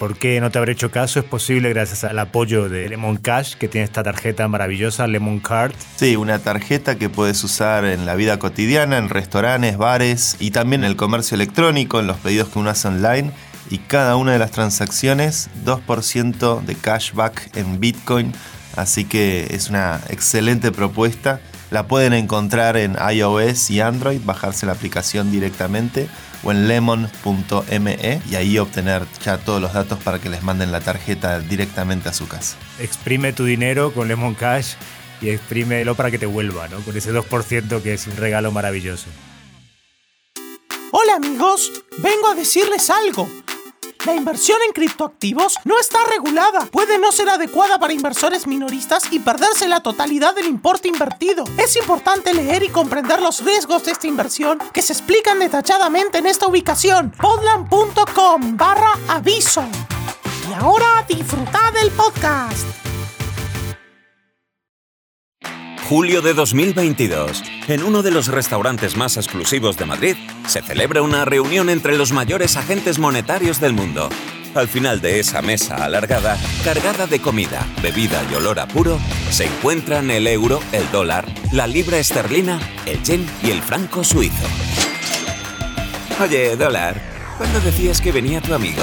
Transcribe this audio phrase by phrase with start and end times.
[0.00, 1.20] ¿Por qué no te habré hecho caso?
[1.20, 5.74] Es posible gracias al apoyo de Lemon Cash, que tiene esta tarjeta maravillosa, Lemon Card.
[5.96, 10.84] Sí, una tarjeta que puedes usar en la vida cotidiana, en restaurantes, bares y también
[10.84, 13.30] en el comercio electrónico, en los pedidos que uno hace online.
[13.68, 18.32] Y cada una de las transacciones, 2% de cashback en Bitcoin.
[18.76, 21.40] Así que es una excelente propuesta.
[21.70, 26.08] La pueden encontrar en iOS y Android, bajarse la aplicación directamente
[26.42, 30.80] o en lemon.me y ahí obtener ya todos los datos para que les manden la
[30.80, 32.56] tarjeta directamente a su casa.
[32.78, 34.74] Exprime tu dinero con Lemon Cash
[35.20, 36.80] y exprímelo para que te vuelva, ¿no?
[36.80, 39.06] Con ese 2% que es un regalo maravilloso.
[40.92, 43.28] Hola amigos, vengo a decirles algo.
[44.06, 49.18] La inversión en criptoactivos no está regulada, puede no ser adecuada para inversores minoristas y
[49.18, 51.44] perderse la totalidad del importe invertido.
[51.58, 56.26] Es importante leer y comprender los riesgos de esta inversión que se explican detalladamente en
[56.26, 59.64] esta ubicación, podland.com barra aviso.
[60.48, 62.89] Y ahora disfrutad del podcast.
[65.90, 67.42] Julio de 2022.
[67.66, 70.14] En uno de los restaurantes más exclusivos de Madrid,
[70.46, 74.08] se celebra una reunión entre los mayores agentes monetarios del mundo.
[74.54, 79.00] Al final de esa mesa alargada, cargada de comida, bebida y olor a puro,
[79.32, 84.46] se encuentran el euro, el dólar, la libra esterlina, el yen y el franco suizo.
[86.22, 87.02] Oye, dólar,
[87.36, 88.82] ¿cuándo decías que venía tu amigo?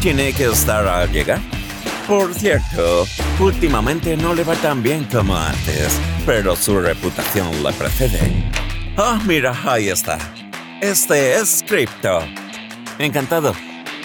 [0.00, 1.42] ¿Tiene que estar al llegar?
[2.12, 3.06] Por cierto,
[3.40, 8.50] últimamente no le va tan bien como antes, pero su reputación le precede.
[8.98, 10.18] Ah, mira, ahí está.
[10.82, 12.18] Este es Crypto.
[12.98, 13.54] Encantado.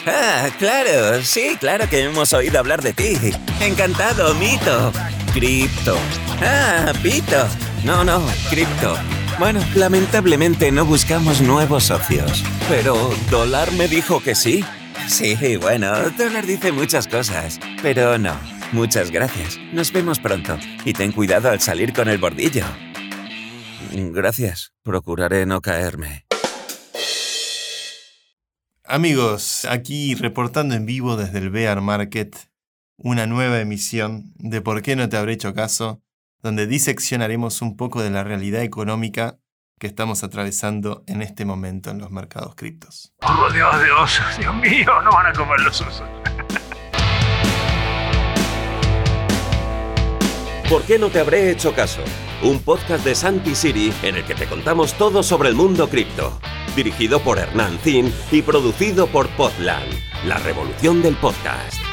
[0.05, 3.17] Ah, claro, sí, claro que hemos oído hablar de ti.
[3.59, 4.93] Encantado, Mito.
[5.33, 5.97] Crypto.
[6.41, 7.45] Ah, Pito.
[7.83, 8.95] No, no, Crypto.
[9.37, 12.41] Bueno, lamentablemente no buscamos nuevos socios.
[12.69, 14.63] Pero Dólar me dijo que sí.
[15.07, 18.37] Sí, bueno, Dólar dice muchas cosas, pero no.
[18.73, 19.57] Muchas gracias.
[19.71, 20.57] Nos vemos pronto.
[20.83, 22.65] Y ten cuidado al salir con el bordillo.
[23.93, 24.73] Gracias.
[24.83, 26.25] Procuraré no caerme.
[28.83, 32.35] Amigos, aquí reportando en vivo desde el Bear Market,
[32.97, 36.01] una nueva emisión de ¿Por qué no te habré hecho caso?
[36.41, 39.39] donde diseccionaremos un poco de la realidad económica
[39.79, 43.13] que estamos atravesando en este momento en los mercados criptos.
[43.21, 44.37] ¡Oh, Dios de osos!
[44.37, 45.01] ¡Dios mío!
[45.03, 46.03] ¡No van a comer los osos!
[50.69, 52.01] ¿Por qué no te habré hecho caso?
[52.43, 56.39] Un podcast de Santi Siri en el que te contamos todo sobre el mundo cripto.
[56.75, 59.91] Dirigido por Hernán Zin y producido por Podland,
[60.25, 61.86] la revolución del podcast.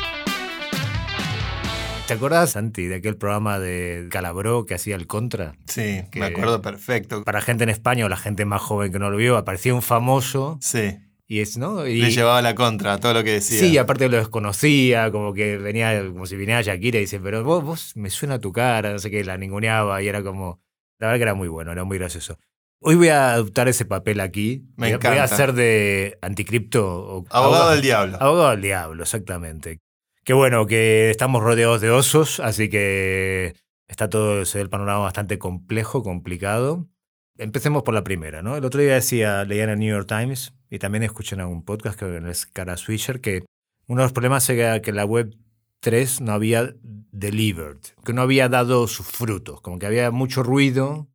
[2.07, 5.55] ¿Te acuerdas, Santi, de aquel programa de Calabró que hacía el Contra?
[5.67, 7.25] Sí, Que- me acuerdo perfecto.
[7.25, 9.81] Para gente en España o la gente más joven que no lo vio, aparecía un
[9.81, 11.87] famoso Sí, y es, ¿no?
[11.87, 13.59] Y, le llevaba la contra a todo lo que decía.
[13.59, 17.65] Sí, aparte lo desconocía, como que venía, como si viniera Shakira y dice, pero vos,
[17.65, 20.61] vos me suena tu cara, no sé qué, la ninguneaba y era como,
[20.99, 22.39] la verdad que era muy bueno, era muy gracioso.
[22.81, 24.63] Hoy voy a adoptar ese papel aquí.
[24.77, 25.35] Me voy, a- voy a encanta.
[25.35, 26.87] hacer de anticripto.
[26.87, 28.19] o- Abogado del diablo.
[28.21, 29.81] Abogado del diablo, exactamente.
[30.25, 33.55] Qué bueno que estamos rodeados de osos, así que
[33.89, 36.89] está todo el panorama bastante complejo, complicado.
[37.37, 38.57] Empecemos por la primera, ¿no?
[38.57, 41.63] El otro día decía, leía en el New York Times y también escuché en algún
[41.63, 43.45] podcast que es Cara Swisher que
[43.87, 45.37] uno de los problemas era que la web
[45.81, 51.07] 3 no había delivered, que no había dado sus frutos, como que había mucho ruido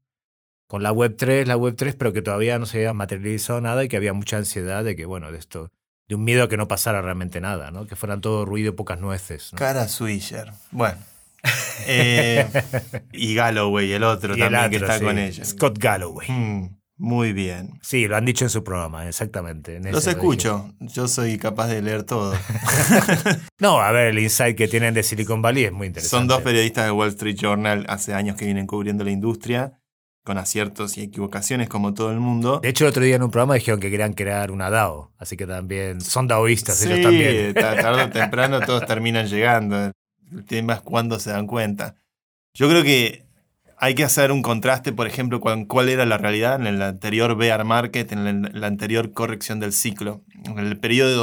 [0.68, 3.84] con la web 3, la web 3, pero que todavía no se había materializado nada
[3.84, 5.72] y que había mucha ansiedad de que, bueno, de esto,
[6.10, 7.86] de un miedo a que no pasara realmente nada, ¿no?
[7.86, 9.54] Que fueran todo ruido y pocas nueces.
[9.54, 9.60] ¿no?
[9.60, 10.52] Cara Swisher.
[10.72, 10.98] Bueno.
[11.88, 12.46] Eh,
[13.14, 15.46] y Galloway, el otro Y el también que está sí, con ella.
[15.46, 16.30] Scott Galloway.
[16.30, 17.80] Mm, muy bien.
[17.82, 19.78] Sí, lo han dicho en su programa, exactamente.
[19.78, 20.74] en Los escucho.
[20.82, 22.36] Yo soy capaz de leer todo.
[23.60, 26.18] No, a ver, el insight que tienen de Silicon Valley es muy interesante.
[26.18, 29.79] Son dos periodistas de Wall Street Journal hace años que vienen cubriendo la industria,
[30.24, 32.60] con aciertos y equivocaciones como todo el mundo.
[32.62, 35.36] De hecho, el otro día en un programa dijeron que querían crear una DAO, así
[35.38, 37.54] que también son daoístas Sí, ellos también.
[37.54, 39.92] ta- tarde o temprano todos terminan llegando.
[40.32, 41.96] El tema es cuándo se dan cuenta.
[42.54, 43.26] Yo creo que
[43.82, 47.36] hay que hacer un contraste, por ejemplo, con cuál era la realidad en el anterior
[47.38, 50.22] bear market, en la anterior corrección del ciclo.
[50.46, 51.16] En el periodo de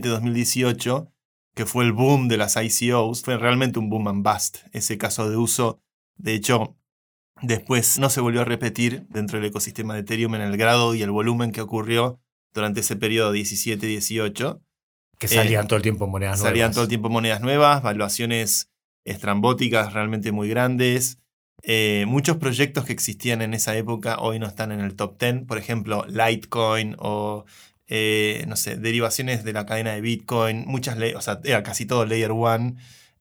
[0.00, 1.10] 2017-2018,
[1.54, 4.58] que fue el boom de las ICOs, fue realmente un boom and bust.
[4.72, 5.80] Ese caso de uso,
[6.16, 6.76] de hecho,
[7.42, 11.02] después no se volvió a repetir dentro del ecosistema de Ethereum en el grado y
[11.02, 12.20] el volumen que ocurrió
[12.54, 14.60] durante ese periodo 17-18.
[15.18, 16.50] Que salían Eh, todo el tiempo monedas nuevas.
[16.50, 18.70] Salían todo el tiempo monedas nuevas, valuaciones
[19.04, 21.18] estrambóticas realmente muy grandes.
[21.64, 25.44] Eh, muchos proyectos que existían en esa época hoy no están en el top 10.
[25.46, 27.44] Por ejemplo, Litecoin o
[27.94, 32.06] eh, no sé, derivaciones de la cadena de Bitcoin, muchas o sea, era casi todo
[32.06, 32.76] Layer 1.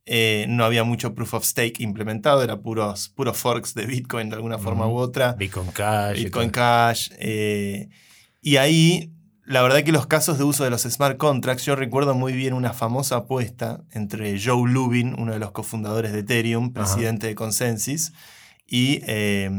[0.06, 4.36] Eh, no había mucho proof of stake implementado, era puros, puros forks de Bitcoin de
[4.36, 5.34] alguna forma u otra.
[5.34, 6.20] Bitcoin Cash.
[6.20, 6.62] y Bitcoin todo.
[6.64, 7.10] Cash.
[7.20, 7.90] eh,
[8.42, 9.14] y ahí,
[9.46, 12.54] la verdad que los casos de uso de los smart contracts, yo recuerdo muy bien
[12.54, 16.86] una famosa apuesta entre Joe Lubin, uno de los cofundadores de Ethereum, Ajá.
[16.94, 18.12] presidente de Consensus,
[18.66, 19.50] y eh,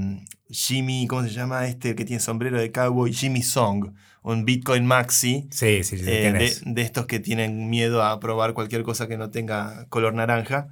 [0.48, 3.12] Jimmy, ¿cómo se llama este que tiene sombrero de cowboy?
[3.12, 5.48] Jimmy Song, un Bitcoin Maxi.
[5.50, 6.04] Sí, sí, sí.
[6.06, 6.62] eh, ¿quién de, es?
[6.64, 10.68] de estos que tienen miedo a probar cualquier cosa que no tenga color naranja.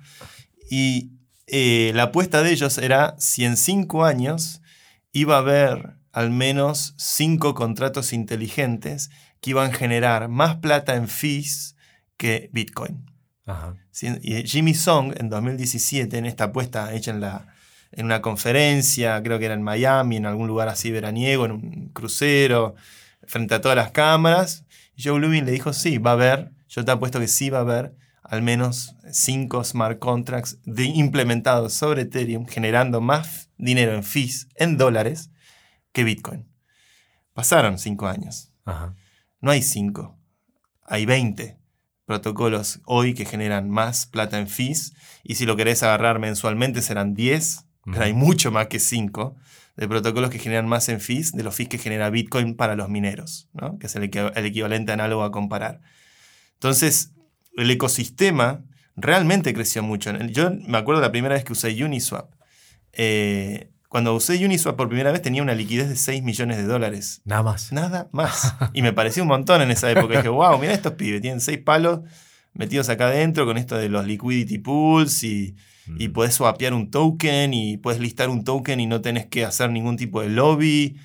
[0.71, 1.11] Y
[1.47, 4.63] eh, la apuesta de ellos era si en cinco años
[5.13, 9.11] iba a haber al menos cinco contratos inteligentes
[9.41, 11.77] que iban a generar más plata en fees
[12.17, 13.05] que Bitcoin.
[13.47, 13.75] Ajá.
[14.23, 17.49] Y Jimmy Song en 2017, en esta apuesta hecha en, la,
[17.93, 21.91] en una conferencia, creo que era en Miami, en algún lugar así veraniego, en un
[21.93, 22.77] crucero,
[23.31, 24.65] frente a todas las cámaras,
[24.99, 27.63] Joe Lubin le dijo, sí, va a haber, yo te apuesto que sí va a
[27.63, 34.49] haber al menos cinco smart contracts de- implementados sobre Ethereum, generando más dinero en fees,
[34.57, 35.31] en dólares,
[35.93, 36.47] que Bitcoin.
[37.33, 38.53] Pasaron cinco años.
[38.65, 38.95] Ajá.
[39.41, 40.19] No hay 5,
[40.83, 41.57] hay 20
[42.05, 44.93] protocolos hoy que generan más plata en fees.
[45.25, 49.37] Y si lo querés agarrar mensualmente serán 10, pero hay mucho más que 5
[49.81, 52.89] de protocolos que generan más en fees de los fees que genera Bitcoin para los
[52.91, 53.79] mineros, ¿no?
[53.79, 55.81] que es el, equi- el equivalente análogo a comparar.
[56.53, 57.13] Entonces,
[57.57, 58.63] el ecosistema
[58.95, 60.15] realmente creció mucho.
[60.29, 62.31] Yo me acuerdo la primera vez que usé Uniswap.
[62.93, 67.23] Eh, cuando usé Uniswap por primera vez tenía una liquidez de 6 millones de dólares.
[67.25, 67.73] Nada más.
[67.73, 68.55] Nada más.
[68.75, 70.17] Y me pareció un montón en esa época.
[70.19, 72.01] dije, wow, mira estos pibes, tienen seis palos
[72.53, 75.55] metidos acá adentro con esto de los liquidity pools y,
[75.99, 76.13] y Mm.
[76.13, 79.97] podés swapear un token y puedes listar un token y no tenés que hacer ningún
[79.97, 80.97] tipo de lobby.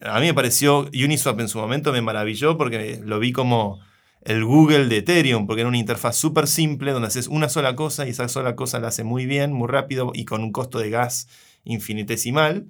[0.00, 3.78] A mí me pareció, Uniswap en su momento me maravilló porque lo vi como
[4.22, 8.06] el Google de Ethereum, porque era una interfaz súper simple donde haces una sola cosa
[8.06, 10.90] y esa sola cosa la hace muy bien, muy rápido y con un costo de
[10.90, 11.28] gas
[11.64, 12.66] infinitesimal.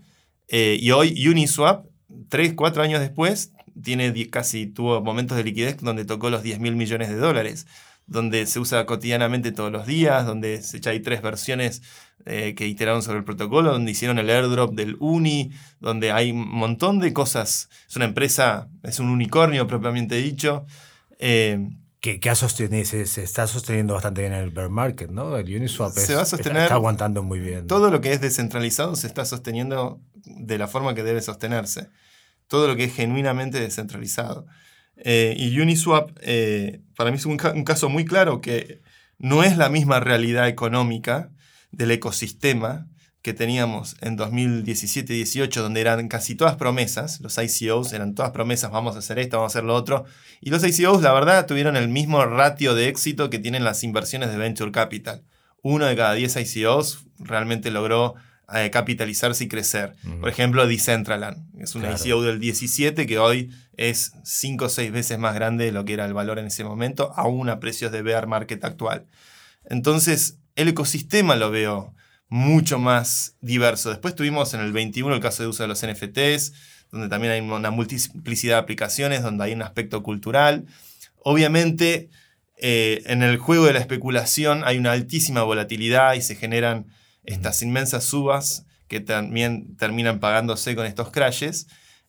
[0.49, 1.87] Eh, y hoy Uniswap,
[2.29, 3.53] 3, 4 años después,
[3.83, 7.67] tiene casi tuvo momentos de liquidez donde tocó los 10 mil millones de dólares,
[8.07, 11.83] donde se usa cotidianamente todos los días, donde se- ya hay tres versiones
[12.25, 16.49] eh, que iteraron sobre el protocolo, donde hicieron el airdrop del Uni, donde hay un
[16.49, 17.69] montón de cosas.
[17.89, 20.65] Es una empresa, es un unicornio propiamente dicho.
[21.19, 21.69] Eh,
[22.01, 25.37] Que, que ha sostenido, se, se está sosteniendo bastante bien el bear market, ¿no?
[25.37, 27.67] El Uniswap Se es- va a sostener está, aguantando muy bien.
[27.67, 31.89] todo lo que es descentralizado se está sosteniendo de la forma que debe sostenerse.
[32.49, 34.47] Todo lo que es genuinamente descentralizado.
[34.99, 38.81] Eh, y Uniswap, eh, para mí es un, ca- un caso muy claro que
[39.19, 41.31] no es la misma realidad económica
[41.71, 42.89] del ecosistema
[43.23, 48.95] que teníamos en 2017-18, donde eran casi todas promesas, los ICOs eran todas promesas, vamos
[48.95, 50.05] a hacer esto, vamos a hacer lo otro,
[50.41, 54.31] y los ICOs, la verdad, tuvieron el mismo ratio de éxito que tienen las inversiones
[54.31, 55.25] de Venture Capital.
[55.63, 58.15] Uno de cada 10 ICOs realmente logró
[58.55, 59.95] eh, capitalizarse y crecer.
[60.21, 61.97] Por ejemplo, Decentraland, es un Claro.
[62.05, 65.95] ICO del 17 que hoy es 5 o 6 veces más grande de lo que
[65.95, 69.07] era el valor en ese momento, aún a precios de bear market actual.
[69.69, 71.93] Entonces, el ecosistema lo veo
[72.29, 73.91] mucho más diverso.
[73.91, 76.53] Después tuvimos en el 21 el caso de uso de los NFTs,
[76.91, 80.67] donde también hay una multiplicidad de aplicaciones, donde hay un aspecto cultural.
[81.23, 82.11] Obviamente,
[82.57, 86.87] eh, en el juego de la especulación hay una altísima volatilidad y se generan
[87.27, 91.67] estas inmensas subas que también terminan pagándose con estos crashes.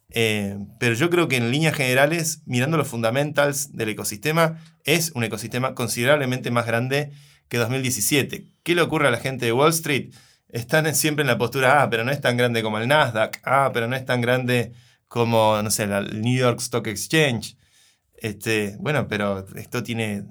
[0.10, 5.24] Eh, pero yo creo que en líneas generales, mirando los fundamentals del ecosistema, es un
[5.24, 7.12] ecosistema considerablemente más grande
[7.50, 8.46] que 2017.
[8.64, 10.14] ¿Qué le ocurre a la gente de Wall Street?
[10.50, 13.72] Están siempre en la postura, ah, pero no es tan grande como el Nasdaq, ah,
[13.74, 14.72] pero no es tan grande
[15.10, 17.58] como, no sé, la- el New York Stock Exchange.
[18.16, 20.24] Este, bueno, pero esto tiene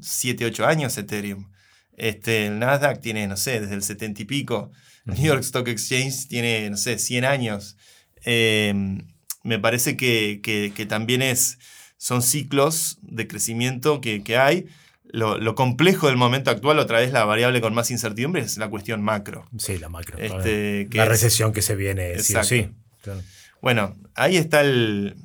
[0.00, 1.50] 7, 8 años Ethereum.
[1.96, 4.72] Este, el Nasdaq tiene, no sé, desde el 70 y pico.
[5.06, 7.76] El New York Stock Exchange tiene, no sé, 100 años.
[8.24, 8.72] Eh,
[9.44, 11.58] me parece que, que- que también es,
[11.96, 14.66] son ciclos de crecimiento que, que hay.
[15.04, 18.68] Lo, lo complejo del momento actual, otra vez la variable con más incertidumbre, es la
[18.70, 19.46] cuestión macro.
[19.58, 20.16] Sí, la macro.
[20.18, 22.70] Este, la es- recesión que se viene, sí sí.
[23.02, 23.20] Claro.
[23.60, 25.16] Bueno, ahí está el,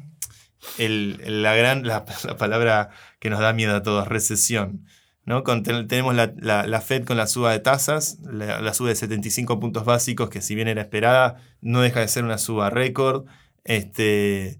[0.77, 4.85] el- la, gran, la, la palabra que nos da miedo a todos, recesión.
[5.27, 5.43] ¿No?
[5.43, 10.41] Tenemos la, Fed con la suba de tasas, la, suba de 75 puntos básicos, que
[10.41, 13.25] si bien era esperada, no deja de ser una suba récord,
[13.65, 14.57] este,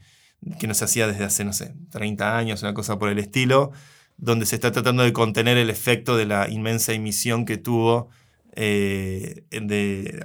[0.60, 3.72] que no se hacía desde hace, no sé, 30 años, una cosa por el estilo,
[4.18, 8.10] donde se está tratando de contener el efecto de la inmensa emisión que tuvo
[8.52, 9.46] eh,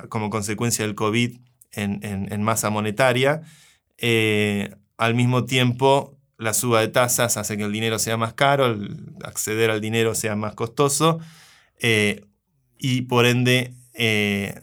[0.08, 1.38] como consecuencia del COVID
[1.70, 3.42] en masa monetaria.
[3.96, 8.66] Eh, al mismo tiempo, la suba de tasas hace que el dinero sea más caro,
[8.66, 11.20] el acceder al dinero sea más costoso
[11.80, 12.25] eh,
[12.78, 14.61] y por ende eh,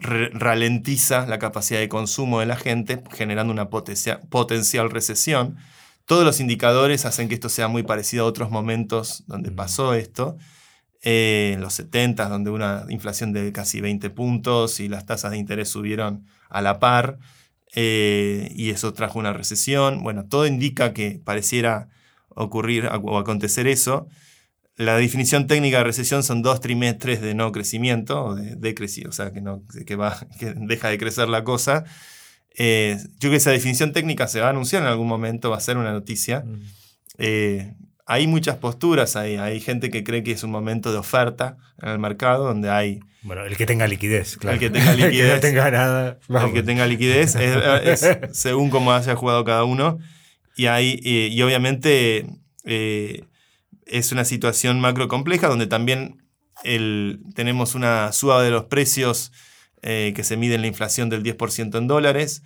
[0.00, 5.56] ralentiza la capacidad de consumo de la gente, generando una potencia- potencial recesión.
[6.06, 10.36] Todos los indicadores hacen que esto sea muy parecido a otros momentos donde pasó esto.
[11.04, 15.38] Eh, en los 70, donde una inflación de casi 20 puntos y las tasas de
[15.38, 17.18] interés subieron a la par,
[17.74, 20.02] eh, y eso trajo una recesión.
[20.02, 21.88] Bueno, todo indica que pareciera
[22.28, 24.08] ocurrir o acontecer eso.
[24.76, 29.12] La definición técnica de recesión son dos trimestres de no crecimiento, o de decreci- o
[29.12, 31.84] sea, que, no, que, va, que deja de crecer la cosa.
[32.56, 35.56] Eh, yo creo que esa definición técnica se va a anunciar en algún momento, va
[35.56, 36.44] a ser una noticia.
[37.18, 37.74] Eh,
[38.06, 41.90] hay muchas posturas, hay, hay gente que cree que es un momento de oferta en
[41.90, 44.54] el mercado, donde hay Bueno, el que tenga liquidez, claro.
[44.60, 45.34] El que tenga el que liquidez.
[45.34, 46.18] no tenga nada.
[46.28, 49.98] el que tenga liquidez, es, es según cómo haya jugado cada uno.
[50.56, 52.26] Y, hay, y obviamente
[52.64, 53.24] eh,
[53.86, 56.22] es una situación macro compleja donde también
[56.64, 59.32] el, tenemos una suba de los precios
[59.82, 62.42] eh, que se mide en la inflación del 10% en dólares.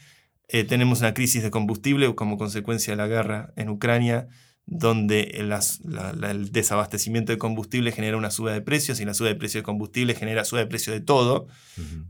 [0.49, 4.29] Eh, tenemos una crisis de combustible como consecuencia de la guerra en Ucrania,
[4.66, 9.14] donde las- la- la- el desabastecimiento de combustible genera una suba de precios y la
[9.14, 11.46] suba de precios de combustible genera suba de precio de todo.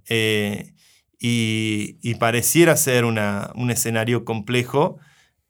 [0.08, 0.72] Eh,
[1.18, 4.98] y, y pareciera ser una- un escenario complejo,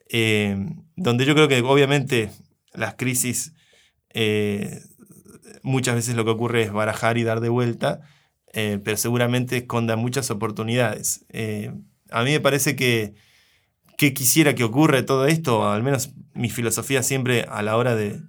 [0.08, 0.56] eh,
[0.96, 2.30] donde yo creo que obviamente
[2.72, 3.52] las crisis
[4.18, 4.80] eh,
[5.62, 8.00] muchas veces lo que ocurre es barajar y dar de vuelta,
[8.52, 11.26] pero seguramente esconda muchas oportunidades.
[12.10, 13.14] A mí me parece que,
[13.96, 18.20] que quisiera que ocurra todo esto, al menos mi filosofía siempre a la hora de,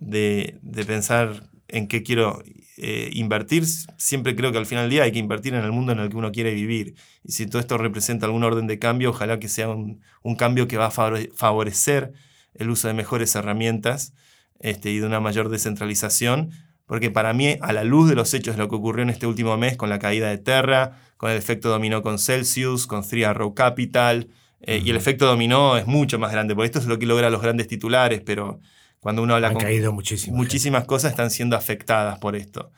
[0.00, 2.42] de, pensar en qué quiero
[2.76, 3.64] eh, invertir,
[3.96, 6.08] siempre creo que al final del día hay que invertir en el mundo en el
[6.10, 6.94] que uno quiere vivir.
[7.24, 10.68] Y si todo esto representa algún orden de cambio, ojalá que sea un, un cambio
[10.68, 12.12] que va a favore- favorecer
[12.54, 14.12] el uso de mejores herramientas
[14.58, 16.50] este, y de una mayor descentralización,
[16.86, 19.26] porque para mí, a la luz de los hechos de lo que ocurrió en este
[19.26, 23.24] último mes con la caída de Terra, con el efecto dominó con Celsius, con Three
[23.24, 24.28] Arrow Capital,
[24.60, 27.30] eh, y el efecto dominó es mucho más grande, porque esto es lo que logra
[27.30, 28.60] los grandes titulares, pero
[29.00, 30.36] cuando uno habla Han con caído muchísimo.
[30.36, 32.72] muchísimas cosas están siendo afectadas por esto.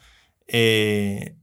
[0.46, 1.34] Eh,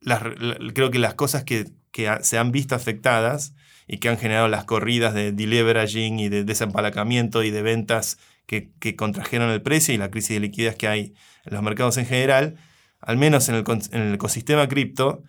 [0.00, 3.54] las- la- creo que las cosas que, que se han visto afectadas
[3.86, 8.70] y que han generado las corridas de deleveraging y de desempalacamiento y de ventas que,
[8.80, 12.06] que contrajeron el precio y la crisis de liquidez que hay en los mercados en
[12.06, 12.56] general,
[13.00, 15.22] al menos en el, en el ecosistema cripto,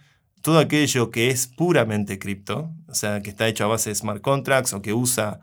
[0.45, 4.21] todo aquello que es puramente cripto, o sea, que está hecho a base de smart
[4.21, 5.39] contracts o que usa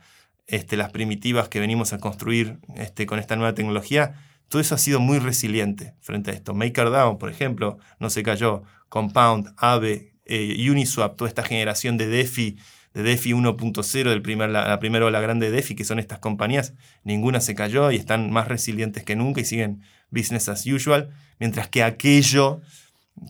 [0.47, 4.15] este, las primitivas que venimos a construir este, con esta nueva tecnología,
[4.49, 6.55] todo eso ha sido muy resiliente frente a esto.
[6.55, 8.63] MakerDAO, por ejemplo, no se cayó.
[8.89, 12.59] Compound, Aave, eh, Uniswap, toda esta generación de DeFi,
[12.95, 16.21] de DeFi 1.0, del primer, la, la primera ola grande de DeFi, que son estas
[16.21, 19.83] compañías, ninguna se cayó y están más resilientes que nunca y siguen
[20.13, 22.61] business as usual, mientras que aquello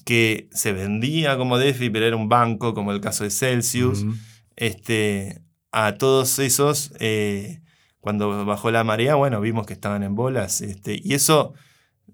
[0.05, 4.05] que se vendía como DeFi, pero era un banco, como el caso de Celsius,
[4.57, 7.61] este, a todos esos, eh,
[8.01, 10.61] cuando bajó la marea, bueno, vimos que estaban en bolas.
[10.61, 11.55] Este, y eso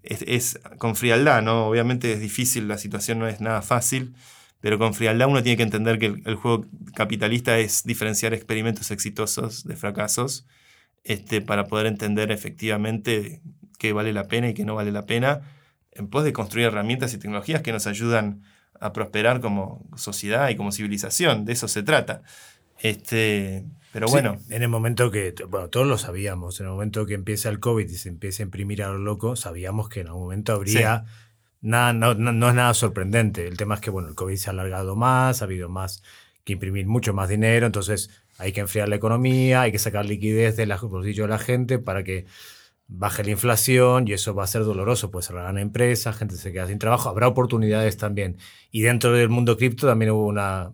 [0.03, 1.67] es, es con frialdad, ¿no?
[1.67, 4.15] Obviamente es difícil, la situación no es nada fácil,
[4.61, 8.91] pero con frialdad uno tiene que entender que el, el juego capitalista es diferenciar experimentos
[8.91, 10.47] exitosos de fracasos
[11.05, 13.41] este, para poder entender efectivamente
[13.79, 15.41] qué vale la pena y qué no vale la pena,
[15.99, 18.43] en pos de construir herramientas y tecnologías que nos ayudan
[18.81, 21.45] a prosperar como sociedad y como civilización.
[21.45, 22.23] De eso se trata.
[22.81, 27.05] Este, pero Sí, bueno, en el momento que, bueno, todos lo sabíamos, en el momento
[27.07, 30.09] que empieza el COVID y se empieza a imprimir a lo loco, sabíamos que en
[30.09, 31.05] algún momento habría...
[31.61, 33.49] Nada, no, no, no es nada sorprendente.
[33.49, 36.05] El tema es que, bueno, el COVID se ha alargado más, ha habido más
[36.45, 40.57] que imprimir mucho más dinero, entonces hay que enfriar la economía, hay que sacar liquidez
[40.57, 42.27] del bolsillo de la gente para que
[42.91, 46.67] baje la inflación y eso va a ser doloroso, pues cerrarán empresas, gente se queda
[46.67, 48.39] sin trabajo, habrá oportunidades también.
[48.71, 50.73] Y dentro del mundo cripto también hubo una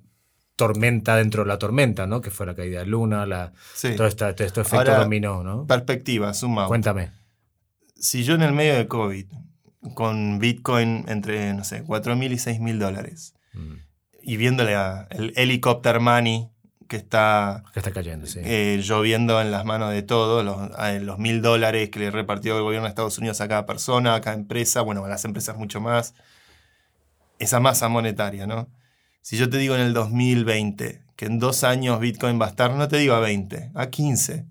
[0.56, 2.21] tormenta dentro de la tormenta, ¿no?
[2.21, 3.97] Que fue la caída de Luna, la, sí.
[3.97, 5.66] todo, este, todo este efecto Ahora, dominó, ¿no?
[5.66, 6.66] perspectiva, suma.
[6.68, 7.11] Cuéntame.
[7.97, 9.26] Si yo en el medio de COVID,
[9.94, 13.75] con Bitcoin entre, no sé, 4 mil y 6 mil dólares, Mm.
[14.23, 16.49] y viéndole a el helicopter money
[16.95, 18.39] que está Que está cayendo, sí.
[18.45, 22.85] eh, lloviendo en las manos de todos, los, mil dólares que le repartió el gobierno
[22.87, 26.15] de Estados Unidos a cada persona, a cada empresa, bueno, a las empresas mucho más,
[27.41, 28.69] esa masa monetaria, ¿no?
[29.23, 32.71] Si yo te digo en el 2020 que en dos años Bitcoin va a estar,
[32.73, 34.45] no te digo a 20, a 15,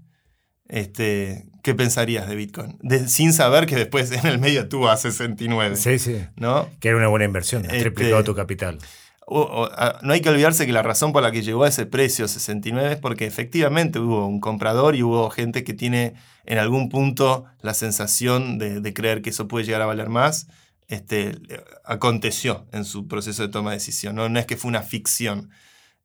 [0.67, 2.77] este, ¿qué pensarías de Bitcoin?
[2.81, 6.25] De- sin saber que después en el medio tú a 69, sí, sí.
[6.35, 6.67] ¿no?
[6.81, 8.79] Que era una buena inversión, Este- triplicado tu capital.
[9.27, 12.93] No hay que olvidarse que la razón por la que llegó a ese precio 69
[12.93, 16.15] es porque efectivamente hubo un comprador y hubo gente que tiene
[16.45, 20.47] en algún punto la sensación de, creer que eso puede llegar a valer más.
[20.87, 21.39] Este,
[21.85, 25.49] aconteció en su proceso de toma de decisión, no, no es que fue una ficción.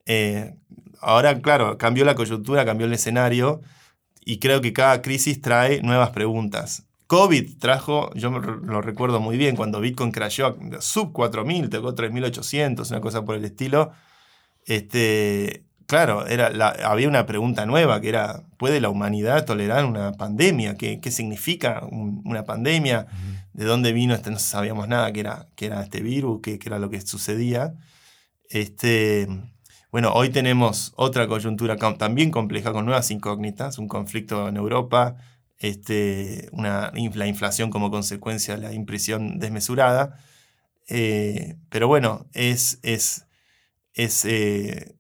[0.07, 0.55] Eh,
[1.01, 3.61] ahora, claro, cambió la coyuntura, cambió el escenario
[4.25, 6.88] y creo que cada crisis trae nuevas preguntas.
[7.09, 12.91] COVID trajo, yo lo recuerdo muy bien, cuando Bitcoin crashó a sub 4.000, tocó 3.800,
[12.91, 13.93] una cosa por el estilo.
[14.67, 20.13] Este, claro, era la- había una pregunta nueva que era, ¿puede la humanidad tolerar una
[20.13, 20.77] pandemia?
[20.77, 23.07] ¿Qué, qué significa un- una pandemia?
[23.55, 24.31] ¿De dónde vino este?
[24.31, 27.73] No sabíamos nada que era, que era este virus, qué, era lo que sucedía.
[28.51, 29.27] Este,
[29.91, 35.17] bueno, hoy tenemos otra coyuntura también compleja con nuevas incógnitas, un conflicto en Europa,
[35.59, 40.19] este, una, la inflación como consecuencia de la impresión desmesurada.
[40.89, 43.27] Eh, pero bueno, es, es,
[43.95, 44.97] es eh,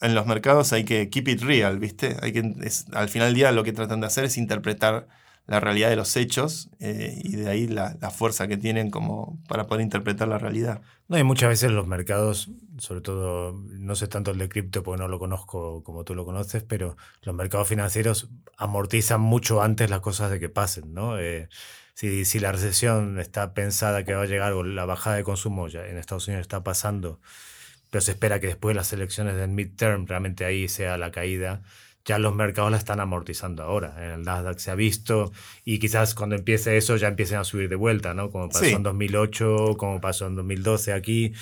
[0.00, 2.16] en los mercados hay que keep it real, ¿viste?
[2.22, 5.08] Hay que, es- al final del día lo que tratan de hacer es interpretar
[5.48, 9.66] la realidad de los hechos eh, y de ahí la, fuerza que tienen como para
[9.66, 10.82] poder interpretar la realidad.
[11.08, 15.00] No, y muchas veces los mercados, sobre todo, no sé tanto el de cripto porque
[15.00, 18.28] no lo conozco como tú lo conoces, pero los mercados financieros
[18.58, 21.18] amortizan mucho antes las cosas de que pasen, ¿no?
[21.18, 21.48] Eh,
[21.94, 25.66] si, si la recesión está pensada que va a llegar o la bajada de consumo
[25.68, 27.20] ya en Estados Unidos está pasando,
[27.88, 31.62] pero se espera que después de las elecciones del midterm realmente ahí sea la caída,
[32.08, 33.94] ya los mercados la están amortizando ahora.
[33.98, 35.30] En el Nasdaq se ha visto
[35.64, 38.30] y quizás cuando empiece eso ya empiecen a subir de vuelta, ¿no?
[38.30, 38.72] Como pasó Sí.
[38.72, 41.34] en 2008, como pasó en 2012 aquí.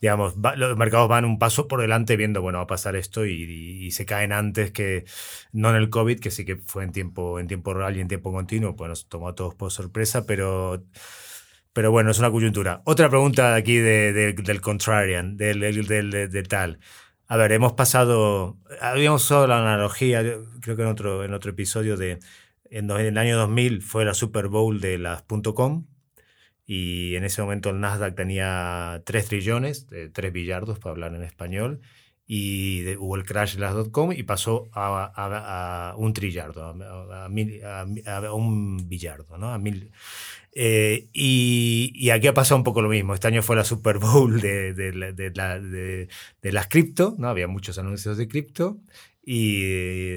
[0.00, 3.26] Digamos, va- los mercados van un paso por delante viendo, bueno, va a pasar esto
[3.26, 5.04] y, y- y se caen antes que,
[5.52, 8.08] no en el COVID, que sí que fue en tiempo, en tiempo real y en
[8.08, 10.82] tiempo continuo, pues nos tomó a todos por sorpresa, pero...
[11.72, 12.82] Pero bueno, es una coyuntura.
[12.84, 16.78] Otra pregunta aquí de- de- del contrarian, del, del, del- del- de tal.
[17.26, 20.22] A ver, hemos pasado, habíamos usado la analogía,
[20.60, 22.18] creo que en otro, en otro episodio de,
[22.64, 25.22] en, el año 2000 fue la Super Bowl de las
[25.54, 25.86] .com
[26.66, 31.80] y en ese momento el Nasdaq tenía 3 trillones, 3 billardos para hablar en español,
[32.26, 38.88] y de- hubo el crash de las .com y pasó a, un trillardo, a, un
[38.88, 39.52] billardo, ¿no?
[39.52, 39.90] A mil,
[40.52, 43.14] eh, y, aquí ha pasado un poco lo mismo.
[43.14, 45.58] Este año fue la Super Bowl de, de, de la-
[46.52, 47.28] las cripto, ¿no?
[47.28, 48.78] Había muchos anuncios de cripto
[49.26, 49.60] y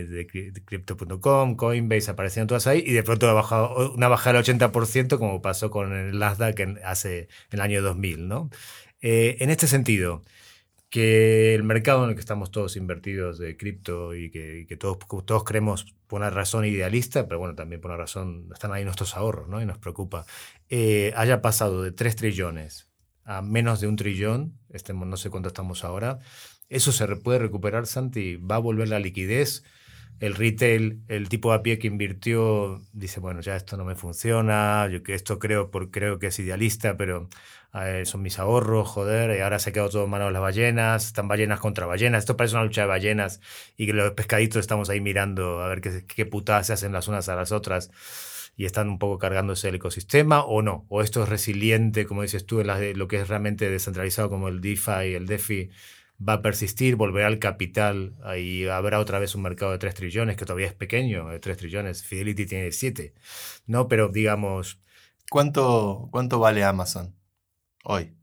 [0.04, 0.28] de,
[0.66, 5.42] crypto.com, Coinbase aparecían todas ahí y de pronto ha bajado una bajada del 80% como
[5.42, 8.50] pasó con el Nasdaq en, hace el año 2000, ¿no?
[9.02, 10.24] Eh, en este sentido,
[10.90, 15.00] que el mercado en el que estamos todos invertidos de cripto y que, que todos,
[15.26, 19.16] todos creemos por una razón idealista, pero bueno, también por una razón, están ahí nuestros
[19.16, 19.62] ahorros, ¿no?
[19.62, 20.26] Y nos preocupa,
[20.70, 22.88] eh, haya pasado de 3 trillones
[23.28, 26.20] a menos de un trillón, estemos, no sé cuánto estamos ahora,
[26.70, 28.38] ¿eso se puede recuperar, Santi?
[28.38, 29.64] ¿Va a volver la liquidez?
[30.20, 34.88] El retail, el tipo a pie que invirtió, dice, bueno, ya esto no me funciona,
[34.90, 37.30] yo que esto creo, por, creo que es idealista, pero
[37.86, 40.42] eh, son mis ahorros, joder, y ahora se ha quedado todo en manos de las
[40.42, 43.42] ballenas, están ballenas contra ballenas, esto parece una lucha de ballenas
[43.78, 47.08] y que los pescaditos estamos ahí mirando a ver qué, qué putadas se hacen las
[47.08, 47.92] unas a las otras
[48.56, 52.46] y están un poco cargándose el ecosistema o no, o esto es resiliente, como dices
[52.46, 55.70] tú, en de- lo que es realmente descentralizado como el DeFi, el DeFi,
[56.28, 60.36] va a persistir, volverá al capital y habrá otra vez un mercado de 3 trillones,
[60.36, 63.14] que todavía es pequeño, de 3 trillones, Fidelity tiene 7,
[63.68, 63.88] ¿no?
[63.88, 64.80] Pero digamos,
[65.30, 67.14] ¿Cuánto, cuánto vale Amazon
[67.88, 68.14] hoy?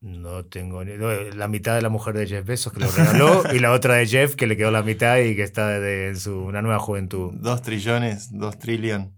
[0.00, 3.58] No tengo ni- la mitad de la mujer de Jeff Bezos que lo regaló y
[3.58, 6.62] la otra de Jeff que le quedó la mitad y que está de, su una
[6.62, 7.32] nueva juventud.
[7.34, 9.12] Dos trillones, dos trillion,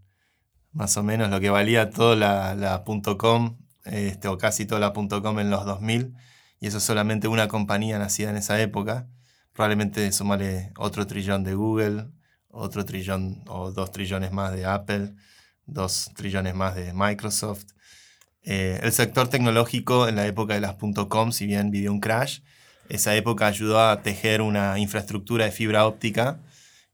[0.73, 2.83] más o menos lo que valía toda la, la
[3.19, 6.15] .com, este, o casi toda la .com en los 2000,
[6.61, 9.09] y eso es solamente una compañía nacida en esa época.
[9.53, 12.07] Probablemente sumarle otro trillón de Google,
[12.49, 15.15] otro trillón o dos trillones más de Apple,
[15.67, 17.65] dos trillones más de Microsoft.
[18.45, 20.77] Eh, el sector tecnológico en la época de las
[21.09, 22.41] .com, si bien vivió un crash,
[22.89, 26.41] esa época ayudó a tejer una infraestructura de fibra óptica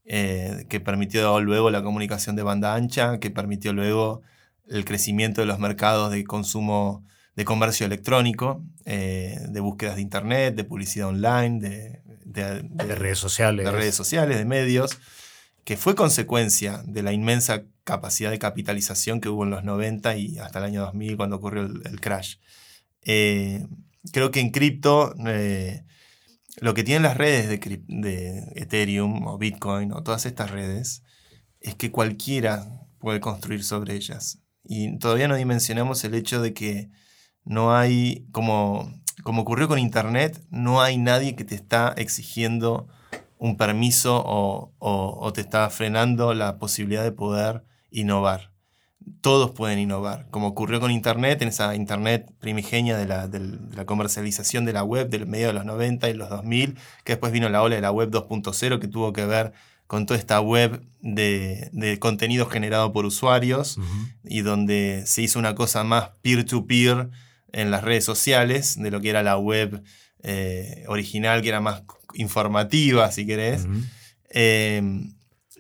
[0.05, 4.23] eh, que permitió luego la comunicación de banda ancha, que permitió luego
[4.69, 7.05] el crecimiento de los mercados de consumo
[7.37, 12.95] de comercio electrónico, eh, de búsquedas de internet, de publicidad online, de, de- de- De
[12.95, 13.65] redes sociales.
[13.65, 14.99] de redes sociales, de medios,
[15.65, 20.38] que fue consecuencia de la inmensa capacidad de capitalización que hubo en los 90 y
[20.38, 22.37] hasta el año 2000 cuando ocurrió el, crash.
[23.03, 23.64] Eh,
[24.12, 25.85] creo que en cripto eh,
[26.61, 31.05] lo que tienen las redes de, de Ethereum o Bitcoin o todas estas redes
[31.61, 32.66] es que cualquiera
[32.99, 34.40] puede construir sobre ellas.
[34.64, 36.90] Y todavía no dimensionamos el hecho de que
[37.44, 42.87] no hay como como ocurrió con Internet, no hay nadie que te está exigiendo
[43.38, 48.53] un permiso o- o te está frenando la posibilidad de poder innovar.
[49.20, 53.40] Todos pueden innovar, como ocurrió con Internet, en esa Internet primigenia de la, de
[53.75, 57.33] la comercialización de la web del medio de los 90 y los 2000, que después
[57.33, 59.53] vino la ola de la web 2.0 que tuvo que ver
[59.87, 63.79] con toda esta web de, de contenido generado por usuarios
[64.25, 67.11] y donde se hizo una cosa más peer-to-peer
[67.53, 69.83] en las redes sociales de lo que era la web
[70.22, 71.83] eh, original, que era más
[72.14, 73.66] informativa, si querés.
[74.31, 74.83] Eh,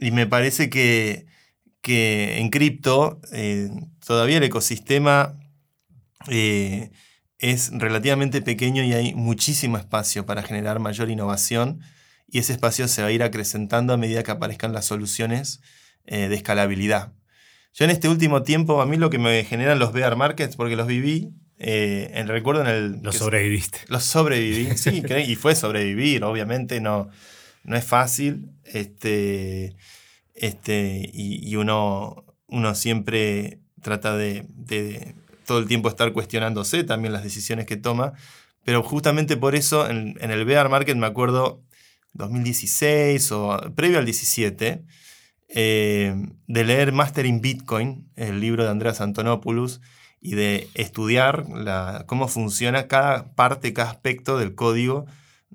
[0.00, 1.26] y me parece que,
[1.86, 3.70] que en cripto eh,
[4.04, 5.38] todavía el ecosistema
[6.28, 6.90] eh,
[7.38, 11.78] es relativamente pequeño y hay muchísimo espacio para generar mayor innovación
[12.26, 15.60] y ese espacio se va a ir acrecentando a medida que aparezcan las soluciones
[16.06, 17.12] eh, de escalabilidad.
[17.72, 20.74] Yo en este último tiempo, a mí lo que me generan los bear markets, porque
[20.74, 22.92] los viví, en, recuerdo en el...
[23.00, 23.78] Lo que- sobreviviste.
[23.86, 27.10] los sobreviví, sí, y fue sobrevivir, obviamente no,
[27.62, 28.50] no es fácil.
[28.64, 29.76] Este,
[30.36, 35.14] este, y, uno, uno siempre trata de,
[35.46, 38.12] todo el tiempo estar cuestionándose también las decisiones que toma.
[38.64, 41.62] Pero justamente por eso en, el bear market me acuerdo
[42.14, 44.84] 2016 o previo al 17
[45.48, 46.14] eh,
[46.46, 49.80] de leer Mastering Bitcoin, el libro de Andreas Antonopoulos,
[50.20, 51.44] y de estudiar
[52.06, 55.06] cómo funciona cada parte, cada aspecto del código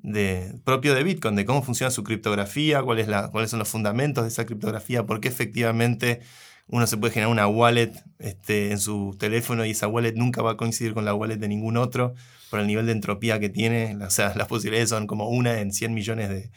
[0.04, 3.70] de, propio de Bitcoin, de cómo funciona su criptografía, cuál es la- cuáles son los
[3.70, 6.22] fundamentos de esa criptografía, por qué efectivamente
[6.68, 10.52] uno se puede generar una wallet este, en su teléfono y esa wallet nunca va
[10.52, 12.14] a coincidir con la wallet de ningún otro
[12.50, 13.98] por el nivel de entropía que tiene.
[14.04, 16.50] O sea, las posibilidades son como una en 100 millones de,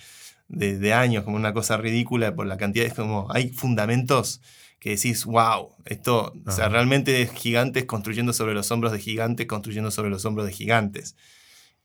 [0.49, 2.87] de, de años, como una cosa ridícula por la cantidad.
[2.87, 4.41] Es como, hay fundamentos
[4.79, 6.75] que decís, wow, esto, o sea, Ajá.
[6.75, 11.17] realmente es gigantes construyendo sobre los hombros de gigantes, construyendo sobre los hombros de gigantes.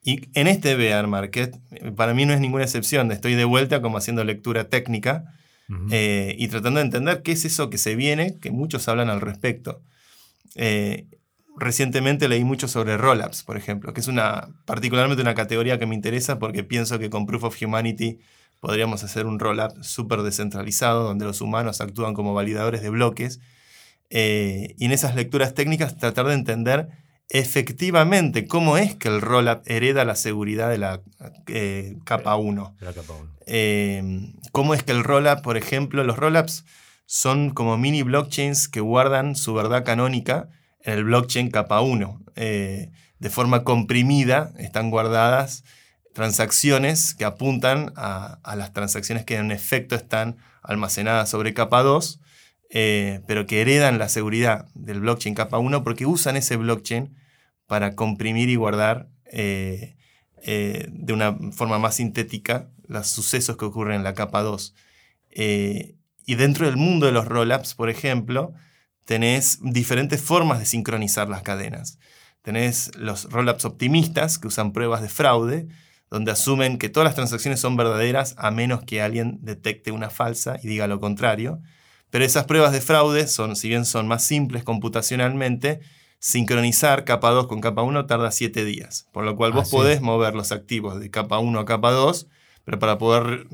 [0.01, 3.81] Y en este bear market, eh, para mí no es ninguna excepción, estoy de vuelta
[3.81, 5.25] como haciendo lectura técnica
[5.91, 9.21] eh, y tratando de entender qué es eso que se viene, que muchos hablan al
[9.21, 9.81] respecto.
[10.55, 11.05] Eh,
[11.57, 15.93] recientemente leí mucho sobre rollups, por ejemplo, que es una, particularmente una categoría que me
[15.93, 18.19] interesa porque pienso que con Proof of Humanity
[18.59, 23.39] podríamos hacer un rollup súper descentralizado, donde los humanos actúan como validadores de bloques.
[24.09, 26.89] Eh, y en esas lecturas técnicas tratar de entender
[27.29, 31.01] efectivamente cómo es que el rollup hereda la seguridad de la
[31.47, 32.75] eh, capa 1.
[32.79, 33.31] De la capa uno.
[33.45, 36.65] Eh, cómo es que el rollup, por ejemplo, los rollups
[37.05, 40.49] son como mini blockchains que guardan su verdad canónica
[40.81, 42.21] en el blockchain capa 1.
[42.35, 45.63] Eh, de forma comprimida están guardadas
[46.13, 52.19] transacciones que apuntan a, a las transacciones que en efecto están almacenadas sobre capa 2,
[52.71, 57.15] eh, pero que heredan la seguridad del blockchain capa 1 porque usan ese blockchain
[57.69, 59.95] para comprimir y guardar eh,
[60.41, 64.73] eh, de una forma más sintética los sucesos que ocurren en la capa 2.
[65.29, 68.53] Eh, y dentro del mundo de los rollups, por ejemplo,
[69.05, 71.99] tenés diferentes formas de sincronizar las cadenas.
[72.41, 75.67] Tenés los rollups optimistas que usan pruebas de fraude,
[76.10, 80.58] donde asumen que todas las transacciones son verdaderas a menos que alguien detecte una falsa
[80.63, 81.62] y diga lo contrario.
[82.10, 85.82] Pero esas pruebas de fraude, son, si bien son más simples computacionalmente,
[86.19, 89.08] sincronizar capa 2 con capa 1 tarda 7 días.
[89.12, 92.27] Por lo cual vos podés mover los activos de capa 1 a capa 2,
[92.65, 93.47] pero para poder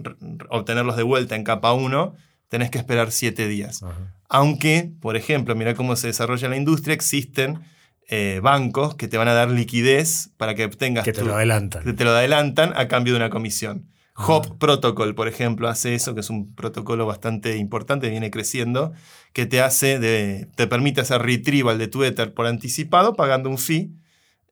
[0.49, 2.15] obtenerlos de vuelta en capa 1
[2.49, 3.83] tenés que esperar 7 días.
[3.83, 3.93] Ajá.
[4.29, 7.59] Aunque, por ejemplo, mira cómo se desarrolla la industria, existen
[8.07, 11.35] eh, bancos que te van a dar liquidez para que obtengas Que te tu- lo
[11.35, 11.83] adelantan.
[11.83, 13.87] que te lo adelantan a cambio de una comisión.
[14.17, 18.93] Hop Protocol, por ejemplo, hace eso, que es un protocolo bastante importante, viene creciendo,
[19.33, 23.91] que te hace, te permite hacer retrieval de tu Ether por anticipado pagando un fee,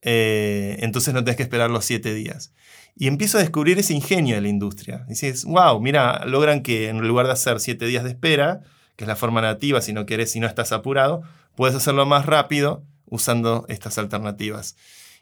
[0.02, 2.54] eh, entonces no tenés que esperar los siete días.
[2.96, 5.06] Y empiezo a descubrir ese ingenio de la industria.
[5.08, 8.62] Dices, wow, mira, logran que en lugar de hacer siete días de espera,
[8.98, 11.24] que es la forma nativa, si no querés, si no estás apurado,
[11.56, 14.76] puedes hacerlo más rápido usando estas alternativas.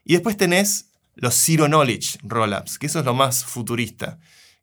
[0.03, 0.90] Y después tenés
[1.21, 4.19] los Zero Knowledge Rollups, que eso es lo más futurista.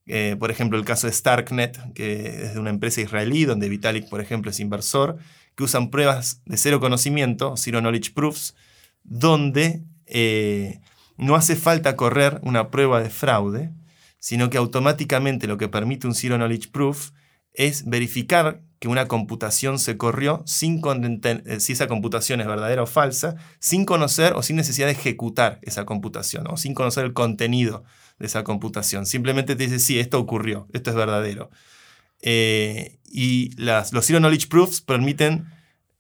[0.07, 4.09] Eh, por ejemplo, el caso de Starknet, que es de una empresa israelí, donde Vitalik,
[4.09, 5.19] por ejemplo, es inversor,
[5.55, 8.57] que usan pruebas de cero conocimiento, Zero Knowledge Proofs,
[9.05, 10.81] donde eh,
[11.17, 13.71] no hace falta correr una prueba de fraude,
[14.19, 17.13] sino que automáticamente lo que permite un Zero Knowledge Proof
[17.53, 22.87] es verificar que una computación se corrió sin eh, si esa computación es verdadera o
[22.87, 27.85] falsa, sin conocer o sin necesidad de ejecutar esa computación, o sin conocer el contenido
[28.19, 29.07] de esa computación.
[29.07, 31.51] Simplemente te dice, sí, esto ocurrió, esto es verdadero.
[32.21, 35.47] Eh, y las, los Zero Knowledge Proofs permiten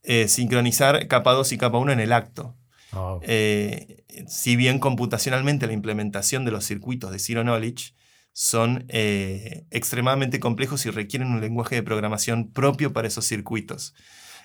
[0.02, 2.54] eh, sincronizar capa 2 y capa 1 en el acto.
[2.92, 7.92] Oh, Eh, si bien computacionalmente la implementación de los circuitos de Zero Knowledge
[8.40, 13.94] son eh, extremadamente complejos y requieren un lenguaje de programación propio para esos circuitos.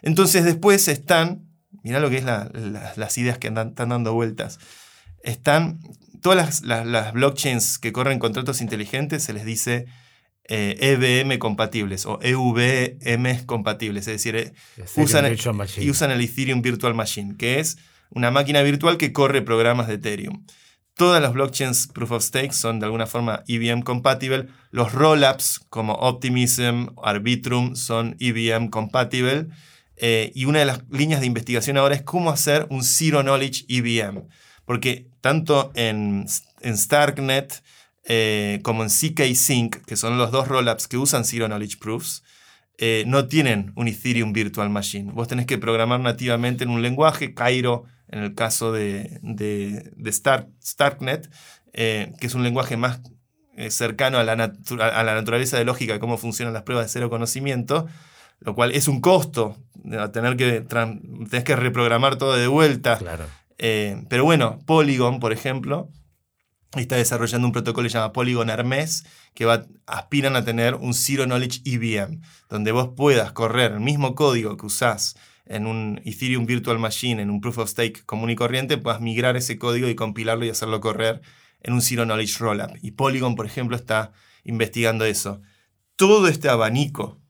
[0.02, 1.44] Entonces después están,
[1.84, 4.58] mirá lo que es la- la- las ideas que andan- están dando vueltas,
[5.24, 5.80] están
[6.24, 9.86] todas las, las- las blockchains que corren contratos inteligentes, se les dice
[10.50, 14.54] eh, EVM compatibles o EVM compatibles, es decir, eh,
[15.04, 15.26] usan,
[15.86, 17.78] y usan el Ethereum Virtual Machine, que es
[18.10, 20.46] una máquina virtual que corre programas de Ethereum.
[20.96, 24.48] Todas las blockchains Proof of Stake son de alguna forma EVM compatible.
[24.70, 29.48] Los rollups como Optimism, Arbitrum son EVM compatible.
[29.98, 33.66] Eh, y una de las líneas de investigación ahora es cómo hacer un Zero Knowledge
[33.70, 34.28] EVM.
[34.66, 36.26] Porque tanto en,
[36.62, 37.64] en Starknet
[38.06, 42.24] eh, como en CK Sync, que son los dos rollups que usan Zero Knowledge Proofs,
[42.78, 45.12] eh, no tienen un Ethereum Virtual Machine.
[45.12, 50.10] Vos tenés que programar nativamente en un lenguaje, Cairo, en el caso de, de, de
[50.12, 51.32] Stark- Starknet,
[51.74, 53.02] eh, que es un lenguaje más
[53.58, 56.92] eh, cercano a la, a la naturaleza de lógica de cómo funcionan las pruebas de
[56.92, 57.88] cero conocimiento,
[58.40, 62.98] lo cual es un costo, de tener que, tenés que reprogramar todo de vuelta.
[63.00, 63.26] Claro.
[63.58, 65.90] Eh, pero bueno, Polygon, por ejemplo,
[66.76, 70.94] está desarrollando un protocolo que se llama Polygon Hermes, que va, aspiran a tener un
[70.94, 76.46] Zero Knowledge EVM, donde vos puedas correr el mismo código que usás en un Ethereum
[76.46, 79.96] Virtual Machine, en un Proof of Stake común y corriente, puedas migrar ese código y
[79.96, 81.22] compilarlo y hacerlo correr
[81.62, 82.78] en un Zero Knowledge Rollup.
[82.82, 84.12] Y Polygon, por ejemplo, está
[84.44, 85.42] investigando eso.
[85.96, 87.22] Todo este abanico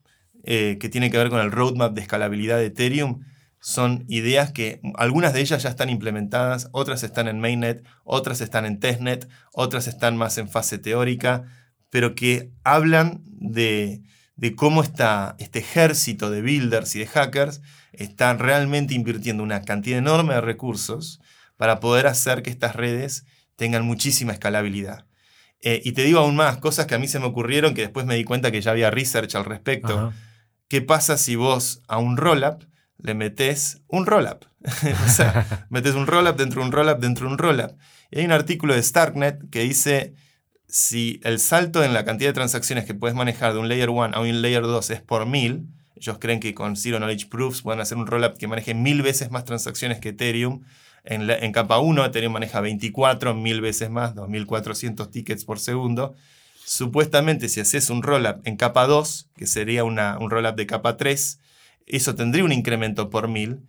[0.42, 3.20] eh, que tiene que ver con el roadmap de escalabilidad de Ethereum
[3.60, 8.66] son ideas que algunas de ellas ya están implementadas, otras están en mainnet, otras están
[8.66, 11.44] en testnet, otras están más en fase teórica,
[11.88, 14.02] pero que hablan de,
[14.36, 17.62] de cómo está este ejército de builders y de hackers
[17.98, 21.20] están realmente invirtiendo una cantidad enorme de recursos
[21.56, 23.24] para poder hacer que estas redes
[23.56, 25.06] tengan muchísima escalabilidad.
[25.60, 28.04] Eh, y te digo aún más, cosas que a mí se me ocurrieron que después
[28.06, 29.98] me di cuenta que ya había research al respecto.
[29.98, 30.12] Ajá.
[30.68, 32.64] ¿Qué pasa si vos a un rollup
[32.98, 34.44] le metes un rollup?
[35.06, 37.72] o sea, metes un rollup dentro de un rollup dentro de un rollup.
[38.10, 40.14] Y hay un artículo de Starknet que dice
[40.68, 44.16] si el salto en la cantidad de transacciones que puedes manejar de un layer 1
[44.16, 47.80] a un layer 2 es por mil, ellos creen que con Zero Knowledge Proofs pueden
[47.80, 50.62] hacer un rollup que maneje mil veces más transacciones que Ethereum.
[51.04, 56.14] En, la- en capa 1 Ethereum maneja 24, mil veces más, 2400 tickets por segundo.
[56.64, 60.96] Supuestamente si haces un rollup en capa 2, que sería una- un rollup de capa
[60.96, 61.38] 3,
[61.86, 63.60] eso tendría un incremento por mil,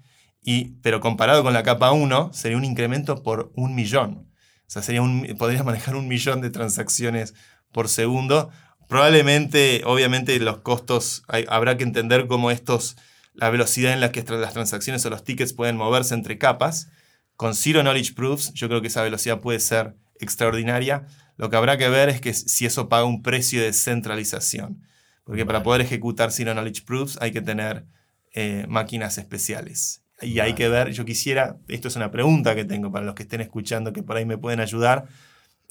[0.42, 4.30] y, pero comparado con la capa 1, sería un incremento por un millón.
[4.68, 7.34] O sea, sería un, podrías manejar un millón de transacciones
[7.74, 8.50] por segundo.
[8.88, 12.96] Probablemente, obviamente, los costos, hay- habrá que entender cómo estos,
[13.34, 16.90] la velocidad en la que las transacciones o los tickets pueden moverse entre capas.
[17.36, 21.06] Con Zero Knowledge Proofs, yo creo que esa velocidad puede ser extraordinaria.
[21.38, 24.82] Lo que habrá que ver es que si eso paga un precio de centralización.
[25.26, 27.86] Porque para poder ejecutar Zero Knowledge Proofs hay que tener
[28.38, 30.04] eh, máquinas especiales.
[30.22, 33.24] Y hay que ver, yo quisiera, esto es una pregunta que tengo para los que
[33.24, 35.06] estén escuchando que por ahí me pueden ayudar,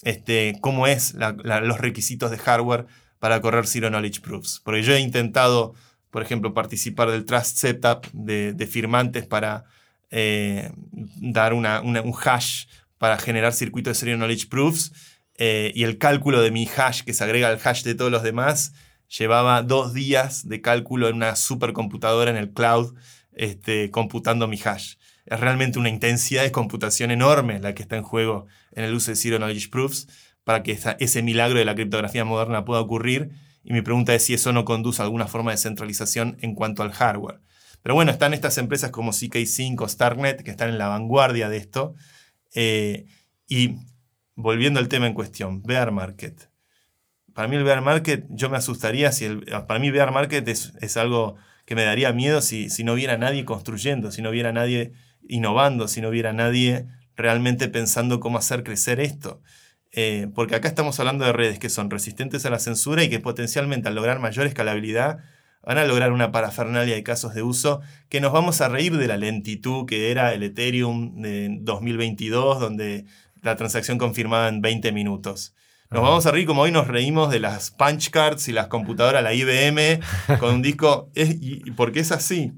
[0.03, 2.87] este, cómo es la- la- los requisitos de hardware
[3.25, 4.61] para correr Zero Knowledge Proofs.
[4.63, 5.73] Porque yo he intentado,
[6.11, 9.65] por ejemplo, participar del Trust Setup de, firmantes para
[10.11, 12.67] eh, dar un hash
[12.99, 14.93] para generar circuitos de Zero Knowledge Proofs
[15.39, 18.23] eh, y el cálculo de mi hash que se agrega al hash de todos los
[18.23, 18.75] demás
[19.09, 22.95] llevaba dos días de cálculo en una supercomputadora en el cloud
[23.33, 24.97] este, computando mi hash.
[25.25, 29.13] Es realmente una intensidad de computación enorme la que está en juego en el uso
[29.13, 30.09] de Zero Knowledge Proofs
[30.45, 33.31] para que ese milagro de la criptografía moderna pueda ocurrir.
[33.65, 36.83] Y mi pregunta es si eso no conduce a alguna forma de centralización en cuanto
[36.83, 37.41] al hardware.
[37.83, 41.57] Pero bueno, están estas empresas como CK5 o Starknet que están en la vanguardia de
[41.57, 41.95] esto.
[42.55, 43.07] Eh,
[43.49, 43.77] y
[44.35, 46.51] volviendo al tema en cuestión, bear market.
[47.33, 49.29] Para mí el bear market, yo me asustaría si
[49.67, 53.17] para mí bear market es, es algo que me daría miedo si, si no viera
[53.17, 54.93] nadie construyendo, si no viera nadie
[55.29, 59.43] innovando, si no viera nadie realmente pensando cómo hacer crecer esto.
[59.97, 63.21] Eh, porque acá estamos hablando de redes que son resistentes a la censura y que
[63.21, 65.19] potencialmente al lograr mayor escalabilidad
[65.65, 69.07] van a lograr una parafernalia de casos de uso que nos vamos a reír de
[69.07, 73.05] la lentitud que era el Ethereum de 2022, donde
[73.43, 75.55] la transacción confirmada en 20 minutos.
[75.91, 76.09] Nos Ajá.
[76.09, 79.33] vamos a reír como hoy nos reímos de las punch cards y las computadoras, la
[79.33, 80.01] IBM,
[80.41, 82.53] con un disco, es- y, porque es así.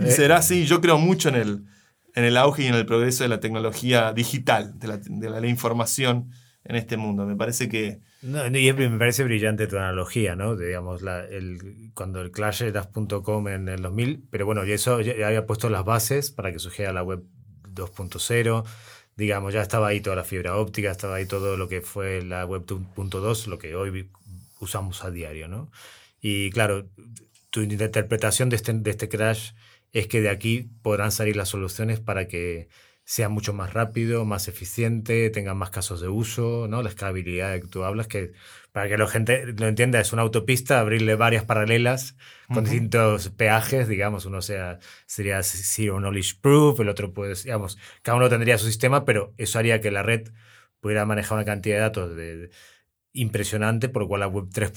[0.00, 1.64] Y Eh, será así, yo creo mucho en el,
[2.14, 5.40] en el auge y en el progreso de la tecnología digital, de la, de la-
[5.40, 6.30] la información
[6.64, 7.26] en este mundo.
[7.26, 10.56] Me parece que No, y me parece brillante tu analogía, ¿no?
[10.56, 15.26] Digamos, la- el, cuando el Clash.com en el 2000, pero bueno, y eso ya, ya
[15.28, 17.22] había puesto las bases para que surgiera la web
[17.68, 18.64] 2.0.
[19.16, 22.44] Digamos, ya estaba ahí toda la fibra óptica, estaba ahí todo lo que fue la
[22.46, 24.10] web 2.2, lo que hoy
[24.60, 25.70] usamos a diario, ¿no?
[26.20, 26.88] Y claro,
[27.50, 29.52] tu interpretación de este, de este crash
[29.92, 32.68] es que de aquí podrán salir las soluciones para que
[33.04, 36.82] sea mucho más rápido, más eficiente, tenga más casos de uso, ¿no?
[36.82, 38.32] La escalabilidad de que tú hablas, que
[38.72, 42.16] para que la gente lo entienda, es una autopista, abrirle varias paralelas
[42.52, 48.16] con distintos peajes, digamos, uno sea, sería Zero Knowledge Proof, el otro puede, digamos, cada
[48.16, 50.30] uno tendría su sistema, pero eso haría que la red
[50.80, 52.50] pudiera manejar una cantidad de datos de,
[53.12, 54.72] impresionante, por lo cual la web 3.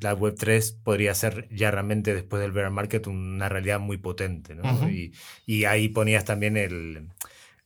[0.00, 4.54] la web 3 podría ser ya realmente después del bear market una realidad muy potente.
[4.54, 4.90] ¿no?
[4.90, 5.14] y,
[5.46, 7.08] y, ahí ponías también el,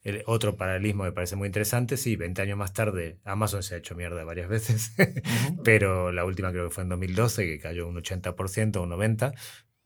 [0.02, 1.96] el, otro paralelismo me parece muy interesante.
[1.96, 4.92] Sí, 20 años más tarde Amazon se ha hecho mierda varias veces,
[5.64, 9.34] pero la última creo que fue en 2012, que cayó un 80%, un 90%,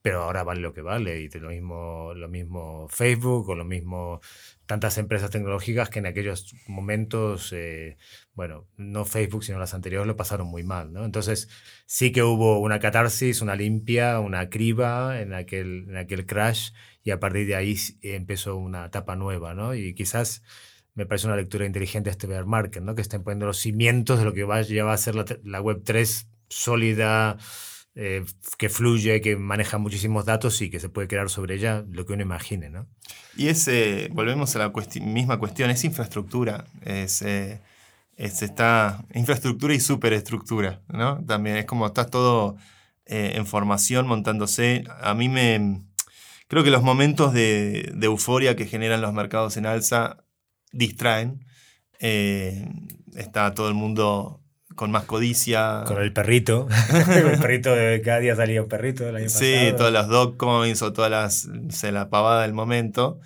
[0.02, 1.20] pero ahora vale lo que vale.
[1.22, 4.20] Y lo mismo, lo mismo Facebook o lo mismo
[4.66, 7.96] tantas empresas tecnológicas que en aquellos momentos, eh,
[8.32, 11.04] bueno, no Facebook, sino las anteriores lo pasaron muy mal, ¿no?
[11.04, 11.48] Entonces
[11.86, 16.70] sí que hubo una catarsis, una limpia, una criba en aquel, en aquel crash
[17.02, 19.74] y a partir de ahí empezó una etapa nueva, ¿no?
[19.74, 20.42] Y quizás
[20.94, 22.94] me parece una lectura inteligente este bear market, ¿no?
[22.94, 25.60] Que estén poniendo los cimientos de lo que va, ya va a ser la, la
[25.60, 27.36] web 3 sólida,
[27.96, 28.24] eh,
[28.58, 32.14] que fluye, que maneja muchísimos datos y que se puede crear sobre ella lo que
[32.14, 32.68] uno imagine.
[32.68, 32.88] ¿no?
[33.36, 36.64] Y ese, volvemos a la misma cuestión, es infraestructura.
[36.82, 37.60] Es, eh,
[38.16, 40.82] es, esta infraestructura y superestructura.
[40.88, 41.24] ¿no?
[41.24, 42.56] También es como está todo
[43.06, 44.84] eh, en formación, montándose.
[45.00, 45.84] A mí me.
[46.48, 50.24] Creo que los momentos de euforia que generan los mercados en alza
[50.72, 51.46] distraen.
[52.00, 54.43] está todo el mundo
[54.74, 55.84] con más codicia.
[55.86, 56.68] Con el perrito.
[57.08, 60.92] el perrito, de cada día salía un perrito del año sí, todas las dogcoins o
[60.92, 63.20] todas las, se la pavada del momento.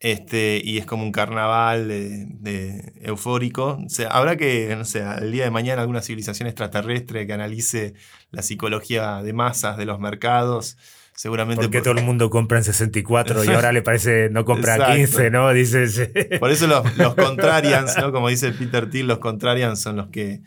[0.00, 3.78] Este, y es como un carnaval de, eufórico.
[3.84, 7.94] O sea, habrá que, no sé, el día de mañana alguna civilización extraterrestre que analice
[8.32, 10.76] la psicología de masas de los mercados.
[11.14, 11.62] Seguramente.
[11.62, 15.52] Porque todo el mundo compra en 64 y ahora le parece no compra 15, ¿no?
[15.52, 16.10] Dices.
[16.40, 18.10] Por eso los, los contrarians, ¿no?
[18.10, 20.40] Como dice Peter Thiel, los contrarians son los que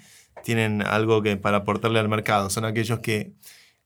[0.43, 2.49] tienen algo que, para aportarle al mercado.
[2.49, 3.33] Son aquellos que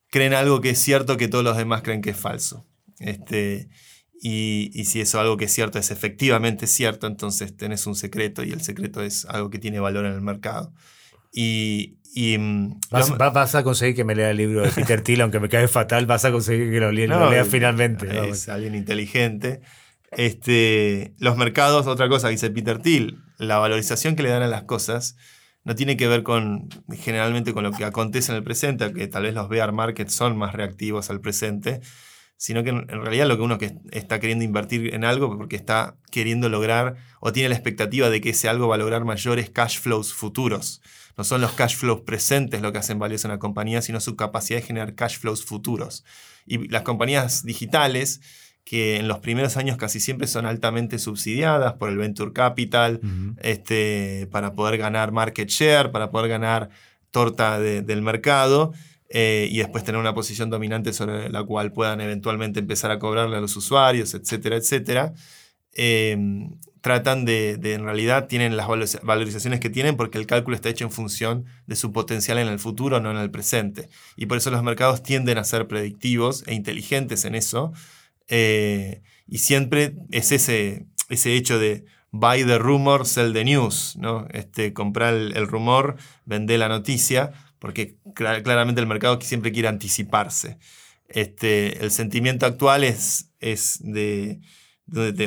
[0.10, 2.66] creen algo que es cierto que todos los demás creen que es falso.
[3.00, 3.70] Este,
[4.22, 8.52] y, si eso algo que es cierto es efectivamente cierto, entonces tenés un secreto y
[8.52, 10.74] el secreto es algo que tiene valor en el mercado.
[11.32, 11.96] Y,
[12.38, 15.68] mm, vas, a conseguir que me lea el libro de Peter Thiel, aunque me cae
[15.68, 18.30] fatal, vas a conseguir que lo lea, finalmente.
[18.30, 19.62] Es alguien inteligente.
[20.12, 24.48] Este, los mercados, otra cosa que dice Peter Thiel, la valorización que le dan a
[24.48, 25.16] las cosas
[25.64, 29.24] no tiene que ver con generalmente con lo que acontece en el presente, que tal
[29.24, 31.82] vez los bear markets son más reactivos al presente,
[32.38, 33.58] sino que en realidad lo que uno
[33.92, 38.30] está queriendo invertir en algo porque está queriendo lograr o tiene la expectativa de que
[38.30, 40.82] ese algo va a lograr mayores cash flows futuros.
[41.18, 44.60] No son los cash flows presentes lo que hacen valiosa una compañía, sino su capacidad
[44.60, 46.06] de generar cash flows futuros.
[46.46, 48.22] Y las compañías digitales
[48.70, 53.02] que en los primeros años casi siempre son altamente subsidiadas por el venture capital,
[53.42, 56.70] este, para poder ganar market share, para poder ganar
[57.10, 58.72] torta del mercado.
[59.10, 63.38] Eh, y después tener una posición dominante sobre la cual puedan eventualmente empezar a cobrarle
[63.38, 65.14] a los usuarios, etcétera, etcétera.
[65.74, 66.52] Em,
[66.82, 68.68] tratan de, de, en realidad, tienen las
[69.02, 72.60] valorizaciones que tienen porque el cálculo está hecho en función de su potencial en el
[72.60, 73.90] futuro, no en el presente.
[74.16, 77.74] Y por eso los mercados tienden a ser predictivos e inteligentes en eso,
[78.30, 84.28] eh, y siempre es ese, ese hecho de buy the rumor, sell the news, ¿no?
[84.32, 90.58] Este, comprar el, rumor, vender la noticia, porque claramente el mercado siempre quiere anticiparse.
[91.08, 94.40] Este, el sentimiento actual es, es de,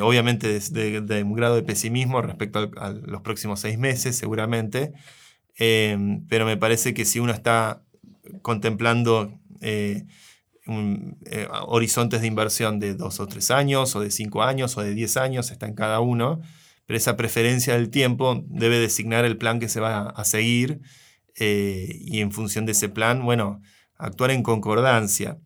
[0.00, 4.92] obviamente de, un grado de pesimismo respecto a, los próximos seis meses, seguramente,
[5.58, 5.96] eh,
[6.28, 7.82] pero me parece que si uno está
[8.42, 10.04] contemplando eh,
[10.66, 14.94] eh, horizontes de inversión de dos o tres años, o de cinco años, o de
[14.94, 16.40] diez años, está en cada uno,
[16.86, 20.80] pero esa preferencia del tiempo debe designar el plan que se va a seguir
[21.36, 23.60] eh, y en función de ese plan, bueno,
[23.96, 25.38] actuar en concordancia.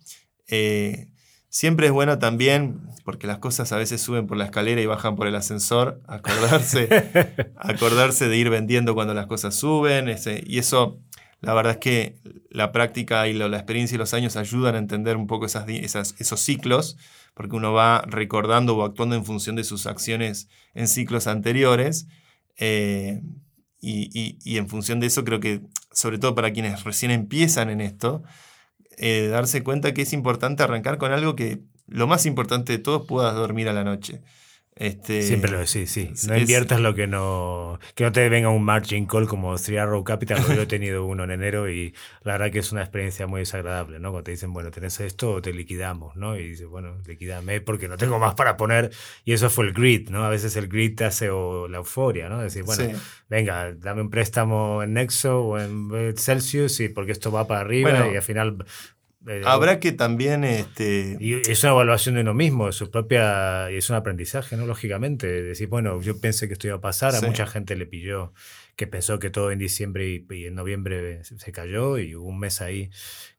[0.49, 1.09] Eh,
[1.49, 5.17] siempre es bueno también, porque las cosas a veces suben por la escalera y bajan
[5.17, 6.89] por el ascensor, acordarse,
[7.57, 10.15] acordarse de ir vendiendo cuando las cosas suben,
[10.47, 11.01] y eso
[11.41, 12.19] la verdad es que
[12.57, 16.97] la práctica y la experiencia y los años ayudan a entender un poco esos ciclos,
[17.35, 22.07] porque uno va recordando o actuando en función de sus acciones en ciclos anteriores.
[22.57, 23.21] Eh,
[23.83, 25.61] y, en función de eso creo que,
[25.93, 28.23] sobre todo para quienes recién empiezan en esto,
[28.97, 33.07] eh, darse cuenta que es importante arrancar con algo que lo más importante de todo
[33.07, 34.23] puedas dormir a la noche.
[34.79, 36.11] Este, Siempre lo decís, sí.
[36.29, 37.79] No es- inviertas lo que no.
[37.95, 40.45] Que no te venga un margin call como Three Arrow Capital.
[40.55, 43.99] Yo he tenido uno en enero y la verdad que es una experiencia muy desagradable,
[44.01, 44.11] ¿no?
[44.11, 46.37] Cuando te dicen, bueno, tenés esto o te liquidamos, ¿no?
[46.37, 48.91] Y dices, bueno, liquidame porque no tengo más para poner.
[49.25, 50.25] Y eso fue el grid, ¿no?
[50.25, 52.43] A veces el grid te hace o la euforia, ¿no?
[52.43, 52.91] Decir, bueno, Sí.
[53.31, 57.91] venga, dame un préstamo en Nexo o en Celsius y porque esto va para arriba
[57.93, 58.59] Bueno, y al final.
[59.27, 63.71] Eh, Habrá que también, este, y es una evaluación de uno mismo, de su propia.
[63.71, 64.67] Y es un aprendizaje, ¿no?
[64.67, 65.27] Lógicamente.
[65.43, 68.33] Decir, bueno, yo pensé que esto iba a pasar, a mucha gente le pilló
[68.77, 72.39] que pensó que todo en diciembre y, y en noviembre se cayó y hubo un
[72.39, 72.91] mes ahí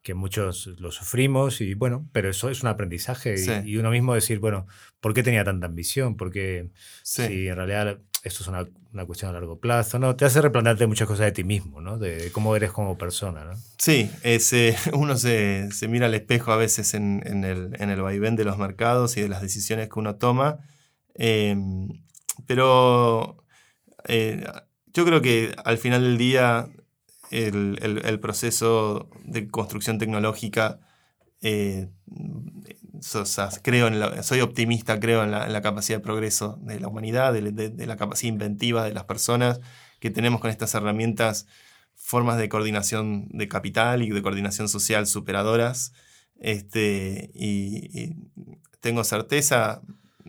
[0.01, 3.35] que muchos lo sufrimos y bueno, pero eso es un aprendizaje
[3.65, 4.65] y, uno mismo decir, bueno,
[4.99, 6.17] ¿por qué tenía tanta ambición?
[6.17, 6.69] Porque
[7.03, 7.27] sí.
[7.27, 8.65] si en realidad esto es una,
[8.97, 10.15] una cuestión a largo plazo, ¿no?
[10.15, 11.97] Te hace replantearte muchas cosas de ti mismo, ¿no?
[11.99, 13.53] De, cómo eres como persona, ¿no?
[13.77, 18.01] Sí, es, eh, uno se, se mira al espejo a veces en, el, en el
[18.01, 20.59] vaivén de los mercados y de las decisiones que uno toma.
[21.15, 21.55] eh,
[22.45, 23.43] pero
[24.07, 24.45] eh,
[24.93, 26.67] yo creo que al final del día
[27.31, 30.79] el, el- el proceso de construcción tecnológica,
[31.41, 31.89] eh,
[33.61, 38.31] creo soy optimista, creo en la, capacidad de progreso de la humanidad, de, la capacidad
[38.31, 39.59] inventiva de las personas
[39.99, 41.47] que tenemos con estas herramientas
[41.95, 45.93] formas de coordinación de capital y de coordinación social superadoras.
[46.39, 48.15] Este, y
[48.79, 49.81] tengo certeza,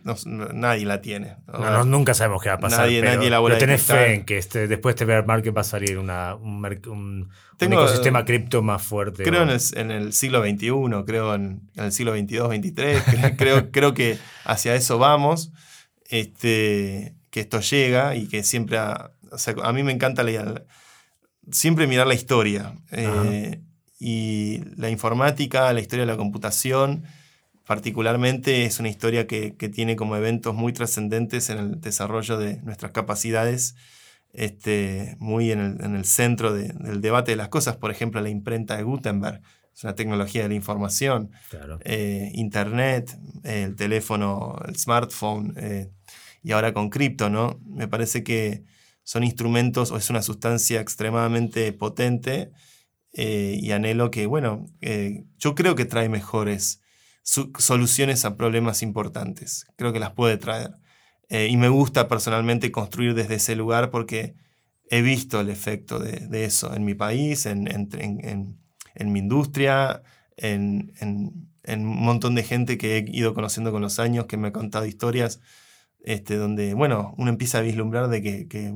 [0.03, 1.37] no- nadie la tiene.
[1.47, 2.79] No, no, nunca sabemos qué va a pasar.
[2.85, 5.61] Nadie- pero, nadie la pero tenés fe en que este, después de Bear Market va
[5.61, 7.29] a salir una, un, un- un
[7.73, 9.23] ecosistema cripto más fuerte.
[9.23, 10.71] Creo en el, en el siglo XXI,
[11.05, 15.51] creo en, en el siglo XXII, XXIII, cre- creo, creo que hacia eso vamos,
[16.09, 20.65] este, que esto llega y que siempre, ha- o sea, a mí me encanta leer,
[21.51, 22.73] siempre mirar la historia.
[22.91, 23.61] eh,
[24.01, 27.03] y la informática, la historia de la computación,
[27.69, 32.59] particularmente es una historia que, que tiene como eventos muy trascendentes en el desarrollo de
[32.63, 33.75] nuestras capacidades,
[34.33, 37.75] este, muy en el, en el centro de- del debate de las cosas.
[37.77, 41.77] Por ejemplo, la imprenta de Gutenberg, es una tecnología de la información, Claro.
[41.85, 45.91] eh, Internet, el teléfono, el smartphone, eh,
[46.41, 47.59] y ahora con cripto, ¿no?
[47.67, 48.63] Me parece que
[49.03, 52.49] son instrumentos o es una sustancia extremadamente potente
[53.13, 54.65] eh, y anhelo que, bueno,
[55.37, 56.81] yo creo que trae mejores
[57.23, 59.65] soluciones a problemas importantes.
[59.77, 60.71] Creo que las puede traer.
[61.29, 64.35] Eh, y me gusta personalmente construir desde ese lugar porque
[64.89, 68.57] he visto el efecto de, de eso en mi país, en, en- en-
[68.95, 70.03] en- mi industria,
[70.37, 74.51] en un montón de gente que he ido conociendo con los años, que me ha
[74.53, 75.39] contado historias
[76.03, 78.73] este, donde, bueno, uno empieza a vislumbrar de que, que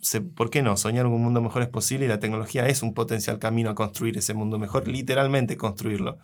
[0.00, 0.76] se- ¿por qué no?
[0.76, 4.18] Soñar un mundo mejor es posible y la tecnología es un potencial camino a construir
[4.18, 6.18] ese mundo mejor, literalmente construirlo.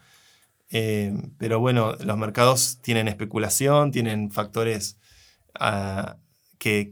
[0.71, 4.99] Eh, pero bueno, los mercados tienen especulación, tienen factores
[5.59, 6.17] ah,
[6.59, 6.91] que,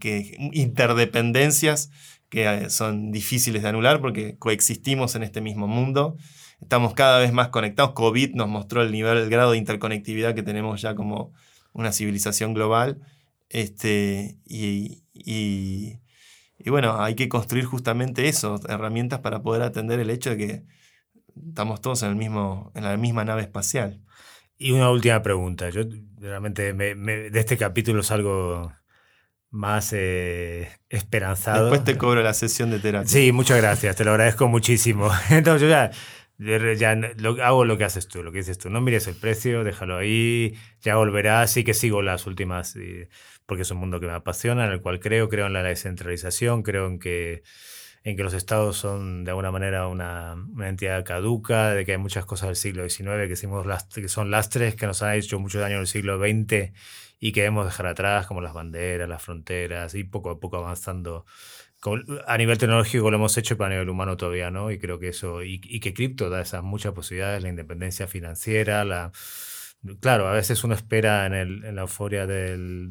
[0.53, 1.91] interdependencias
[2.29, 6.16] que eh, son difíciles de anular porque coexistimos en este mismo mundo.
[6.61, 7.93] Estamos cada vez más conectados.
[7.93, 11.33] COVID nos mostró el nivel, el grado de interconectividad que tenemos ya como
[11.72, 13.01] una civilización global.
[13.51, 15.99] Este, y, y-
[16.59, 20.64] y bueno, hay que construir justamente eso, herramientas para poder atender el hecho de que
[21.49, 24.01] estamos todos en, el mismo, en la misma nave espacial.
[24.59, 25.68] Y una última pregunta.
[25.70, 25.82] Yo
[26.18, 28.72] realmente me- me- de este capítulo salgo
[29.51, 31.66] más eh, esperanzado.
[31.70, 33.09] Después te cobro la sesión de terapia.
[33.09, 35.11] Sí, muchas gracias, te lo agradezco muchísimo.
[35.30, 38.70] Entonces yo ya, ya lo- hago lo que haces tú, lo que dices tú.
[38.70, 41.47] No mires el precio, déjalo ahí, ya volverá.
[41.47, 42.76] Sí que sigo las últimas,
[43.47, 46.62] porque es un mundo que me apasiona, en el cual creo, creo en la descentralización,
[46.62, 47.43] creo en que,
[48.07, 52.25] en que los estados son de alguna manera una, entidad caduca, de que hay muchas
[52.25, 53.35] cosas del siglo XIX que,
[53.67, 56.73] last- que son lastres que nos han hecho mucho daño en el siglo XX
[57.19, 61.27] y que debemos dejar atrás, como las banderas, las fronteras, y poco a poco avanzando
[62.27, 64.71] a nivel tecnológico lo hemos hecho, pero a nivel humano todavía no.
[64.71, 69.13] Y creo que eso, y, que cripto da esas muchas posibilidades, la independencia financiera, la...
[70.01, 72.91] Claro, a veces uno espera en, la euforia del,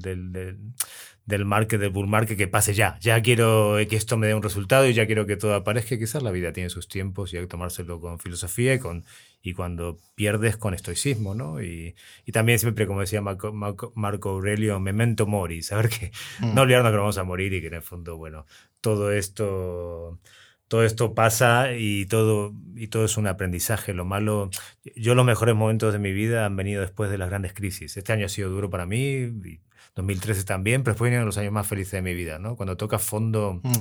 [1.25, 2.97] del market, del bull market, que pase ya.
[3.01, 5.97] Ya quiero que esto me dé un resultado y ya quiero que todo aparezca.
[5.97, 9.03] Quizás la vida tiene sus tiempos y hay que tomárselo con filosofía y, con,
[9.41, 11.61] y cuando pierdes con estoicismo, ¿no?
[11.63, 11.95] Y,
[12.25, 16.11] y también siempre, como decía Marco, Marco, Marco Aurelio, memento mori, saber que
[16.41, 16.53] Mm.
[16.53, 18.45] no olvidarnos que vamos a morir y que en el fondo, bueno,
[18.81, 20.19] todo esto,
[20.67, 23.93] todo esto pasa y todo, y todo es un aprendizaje.
[23.93, 24.49] Lo malo,
[24.95, 27.97] yo los mejores momentos de mi vida han venido después de las grandes crisis.
[27.97, 29.31] Este año ha sido duro para mí,
[29.95, 32.55] 2013 también, pero después vinieron los años más felices de mi vida, ¿no?
[32.55, 33.71] Cuando toca fondo Mm.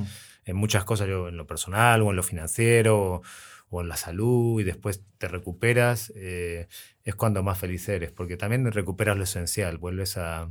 [0.46, 3.22] en muchas cosas, yo en lo personal o en lo financiero o,
[3.70, 6.68] o en la salud y después te recuperas, eh,
[7.02, 10.50] es cuando más feliz eres, porque también recuperas lo esencial, vuelves a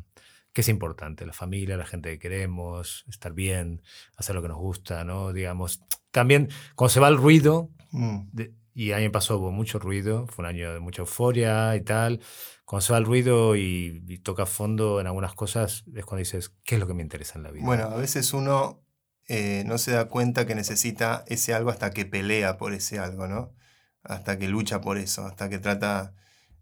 [0.52, 3.82] que es importante, la familia, la gente que queremos, estar bien,
[4.18, 5.34] hacer lo que nos gusta, ¿no?
[5.34, 8.22] Digamos, también cuando se va el ruido, Mm.
[8.34, 11.76] de- y a mí me pasó, hubo mucho ruido, fue un año de mucha euforia
[11.76, 12.22] y tal.
[12.66, 16.54] Cuando se va el ruido y, y toca fondo en algunas cosas, es cuando dices,
[16.64, 17.66] ¿qué es lo que me interesa en la vida?
[17.66, 18.84] Bueno, a veces uno
[19.28, 23.28] eh, no se da cuenta que necesita ese algo hasta que pelea por ese algo,
[23.28, 23.54] ¿no?
[24.04, 26.14] Hasta que lucha por eso, hasta que trata,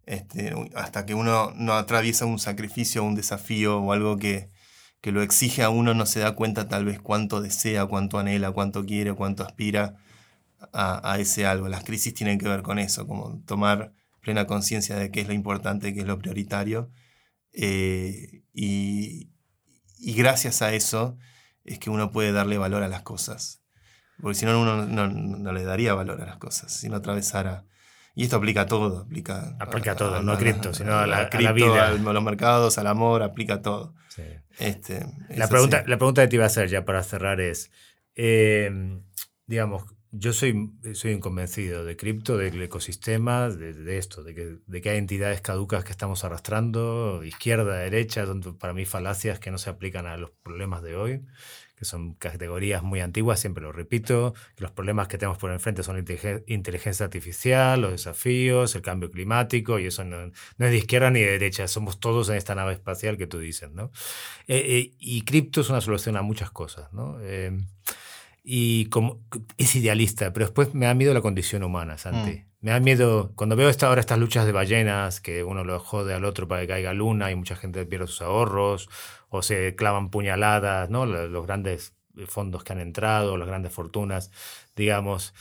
[0.05, 4.51] este, hasta que uno no atraviesa un sacrificio, un desafío o algo que,
[4.99, 8.51] que lo exige a uno, no se da cuenta tal vez cuánto desea, cuánto anhela,
[8.51, 9.95] cuánto quiere, cuánto aspira
[10.73, 11.67] a, a ese algo.
[11.69, 15.33] Las crisis tienen que ver con eso, como tomar plena conciencia de qué es lo
[15.33, 16.89] importante, qué es lo prioritario.
[17.53, 19.29] eh, y,
[19.97, 21.17] y gracias a eso
[21.63, 23.61] es que uno puede darle valor a las cosas.
[24.21, 27.65] Porque si no, uno no, no le daría valor a las cosas, si no atravesara.
[28.13, 31.29] Y esto aplica a todo, aplica, Aplica a todo, no a cripto, sino a la-
[31.53, 31.87] vida.
[31.87, 33.95] al- a los mercados, al amor, aplica a todo.
[34.09, 34.23] Sí.
[34.59, 35.51] Este, es La así.
[35.51, 37.71] pregunta, la pregunta que te iba a hacer ya para cerrar es,
[38.15, 38.69] eh,
[39.47, 44.57] digamos, yo soy, soy un convencido de cripto, del ecosistema, de, de esto, de que,
[44.65, 49.51] de que hay entidades caducas que estamos arrastrando, izquierda, derecha, son para mí falacias que
[49.51, 51.21] no se aplican a los problemas de hoy,
[51.77, 55.81] que son categorías muy antiguas, siempre lo repito, que los problemas que tenemos por enfrente
[55.81, 60.71] son la inteligen- inteligencia artificial, los desafíos, el cambio climático, y eso no, no es
[60.71, 63.91] de izquierda ni de derecha, somos todos en esta nave espacial que tú dices, ¿no?
[64.47, 67.17] Eh, eh, y cripto es una solución a muchas cosas, ¿no?
[67.21, 67.57] Eh,
[68.43, 69.19] y como
[69.57, 72.31] es idealista, pero después me da miedo la condición humana, Santi.
[72.31, 72.45] Mm.
[72.61, 76.13] Me da miedo, cuando veo esta, ahora estas luchas de ballenas, que uno lo jode
[76.13, 78.89] al otro para que caiga luna y mucha gente pierde sus ahorros,
[79.29, 81.05] o se clavan puñaladas, ¿no?
[81.05, 81.93] Los, los grandes
[82.27, 84.31] fondos que han entrado, las grandes fortunas,
[84.75, 85.33] digamos.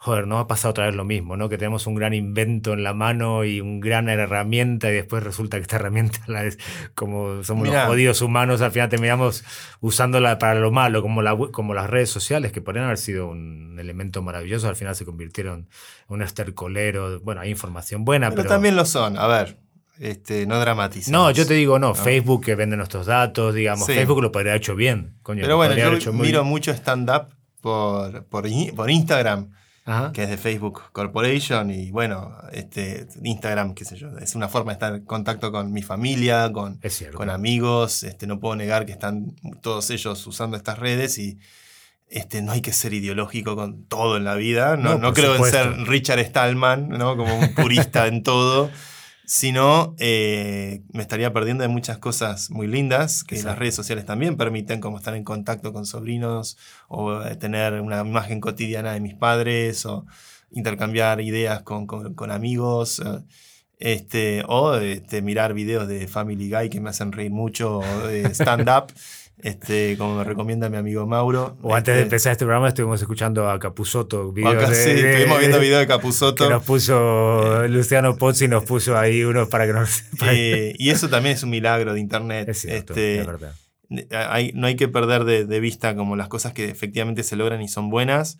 [0.00, 1.48] Joder, no ha pasado otra vez lo mismo, ¿no?
[1.48, 5.56] Que tenemos un gran invento en la mano y una gran herramienta y después resulta
[5.56, 6.56] que esta herramienta, la es,
[6.94, 9.42] como somos los jodidos humanos, al final terminamos
[9.80, 13.26] usándola para lo malo, como, la, we- como las redes sociales, que podrían haber sido
[13.28, 15.68] un elemento maravilloso, al final se convirtieron
[16.08, 17.18] en un estercolero.
[17.20, 18.54] Bueno, hay información buena, Pero pero...
[18.54, 19.58] también lo son, a ver,
[19.98, 21.10] este, no dramaticemos.
[21.20, 21.94] no, yo te digo, no, No.
[21.96, 23.94] Facebook que vende nuestros datos, digamos, Sí.
[23.94, 25.40] Facebook lo podría haber hecho bien, coño.
[25.42, 28.46] Pero bueno, yo haber hecho muy miro mucho stand-up por, por
[28.90, 29.50] Instagram.
[29.88, 30.12] Ajá.
[30.12, 34.72] que es de Facebook Corporation y bueno, este, Instagram, qué sé yo, es una forma
[34.72, 36.78] de estar en contacto con mi familia, con,
[37.14, 41.38] con amigos, este, no puedo negar que están todos ellos usando estas redes y
[42.10, 45.44] este, no hay que ser ideológico con todo en la vida, no, No, creo en
[45.50, 47.16] ser Richard Stallman, ¿no?
[47.16, 48.70] como un purista en todo,
[49.30, 54.38] sino eh, me estaría perdiendo de muchas cosas muy lindas que las redes sociales también
[54.38, 56.56] permiten, como estar en contacto con sobrinos
[56.88, 60.06] o eh, tener una imagen cotidiana de mis padres o
[60.50, 63.00] intercambiar ideas con, con- con amigos.
[63.00, 63.18] eh,
[63.80, 68.24] Este, o este, mirar videos de Family Guy que me hacen reír mucho, o de
[68.34, 68.86] stand-up,
[69.40, 71.56] este, como me recomienda mi amigo Mauro.
[71.62, 74.74] O antes de Este, empezar este programa estuvimos escuchando a Capusotto, o videos acá de-
[74.76, 76.50] sí, de- estuvimos viendo de- videos de que Capuzotto.
[76.50, 81.08] nos puso Luciano Pozzi nos puso ahí unos para que nos para- eh, y eso
[81.08, 82.48] también es un milagro de internet.
[82.48, 83.54] es cierto, Este, es verdad.
[84.10, 87.60] hay- no hay que perder de, de vista como las cosas que efectivamente se logran
[87.62, 88.38] y son buenas.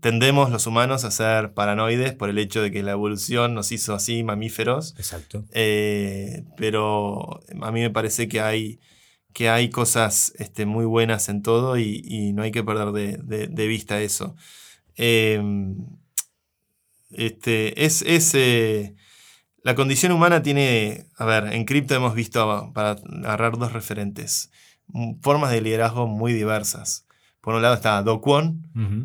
[0.00, 3.94] Tendemos los humanos a ser paranoides por el hecho de que la evolución nos hizo
[3.94, 4.94] así mamíferos.
[4.98, 5.44] Exacto.
[5.52, 8.78] Eh, pero a mí me parece que hay,
[9.32, 13.18] que hay cosas este, muy buenas en todo y, y no hay que perder de,
[13.22, 14.34] de- de vista eso.
[14.96, 15.40] Eh,
[17.10, 18.94] este, es, es, eh,
[19.62, 24.50] la condición humana tiene, a ver, en cripto hemos visto, para agarrar dos referentes,
[24.88, 27.06] mm, formas de liderazgo muy diversas.
[27.40, 28.62] Por un lado está Do Kwon,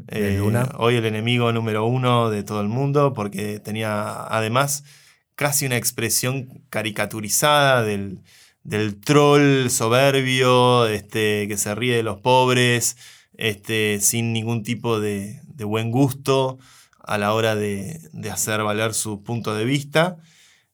[0.07, 0.69] eh, Luna.
[0.77, 4.83] hoy el enemigo número uno de todo el mundo, porque tenía además
[5.35, 8.19] casi una expresión caricaturizada del,
[8.63, 12.97] del troll soberbio, este, que se ríe de los pobres,
[13.37, 16.59] este, sin ningún tipo de, de buen gusto
[16.99, 20.17] a la hora de, de hacer valer su punto de vista.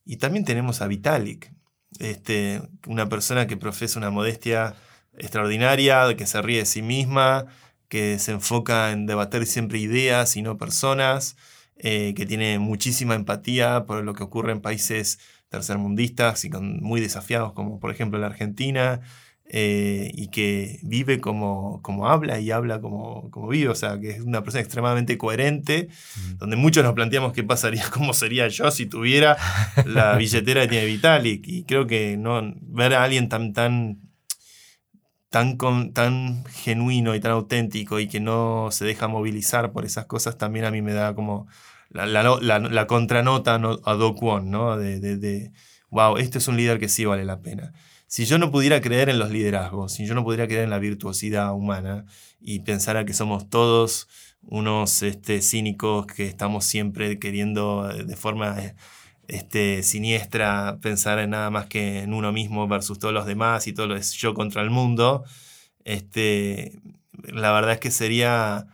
[0.05, 1.51] Y también tenemos a Vitalik,
[1.99, 4.75] este, una persona que profesa una modestia
[5.17, 7.45] extraordinaria, que se ríe de sí misma,
[7.89, 11.35] que se enfoca en debatir siempre ideas y no personas,
[11.75, 15.19] eh, que tiene muchísima empatía por lo que ocurre en países
[15.49, 19.01] tercermundistas y con, muy desafiados como por ejemplo la Argentina,
[19.51, 24.11] eh, y que vive como, como habla y habla como, como vive, o sea, que
[24.11, 25.89] es una persona extremadamente coherente,
[26.37, 29.37] donde muchos nos planteamos qué pasaría, cómo sería yo si tuviera
[29.85, 31.47] la billetera que tiene Vitalik.
[31.47, 33.97] Y creo que no, ver a alguien tan, tan,
[35.29, 40.05] tan, con- tan genuino y tan auténtico y que no se deja movilizar por esas
[40.05, 41.47] cosas, también a mí me da como
[41.89, 43.79] la, la, no- la- la contranota ¿no?
[43.85, 44.77] a Do Kwon, ¿no?
[44.77, 45.51] De,
[45.89, 47.73] wow, este es un líder que sí vale la pena.
[48.07, 50.79] si yo no pudiera creer en los liderazgos, si yo no pudiera creer en la
[50.79, 52.05] virtuosidad humana
[52.41, 54.07] y pensara que somos todos
[54.41, 58.55] unos este, cínicos que estamos siempre queriendo eh, de forma
[59.27, 63.73] este, siniestra pensar en nada más que en uno mismo versus todos los demás y
[63.73, 65.23] todo lo es yo contra el mundo,
[65.85, 66.79] este,
[67.23, 68.65] la verdad es que sería,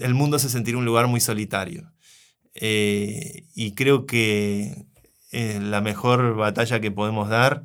[0.00, 1.90] el mundo se sentiría un lugar muy solitario.
[2.54, 4.86] Eh, y creo que
[5.32, 7.64] eh, la mejor batalla que podemos dar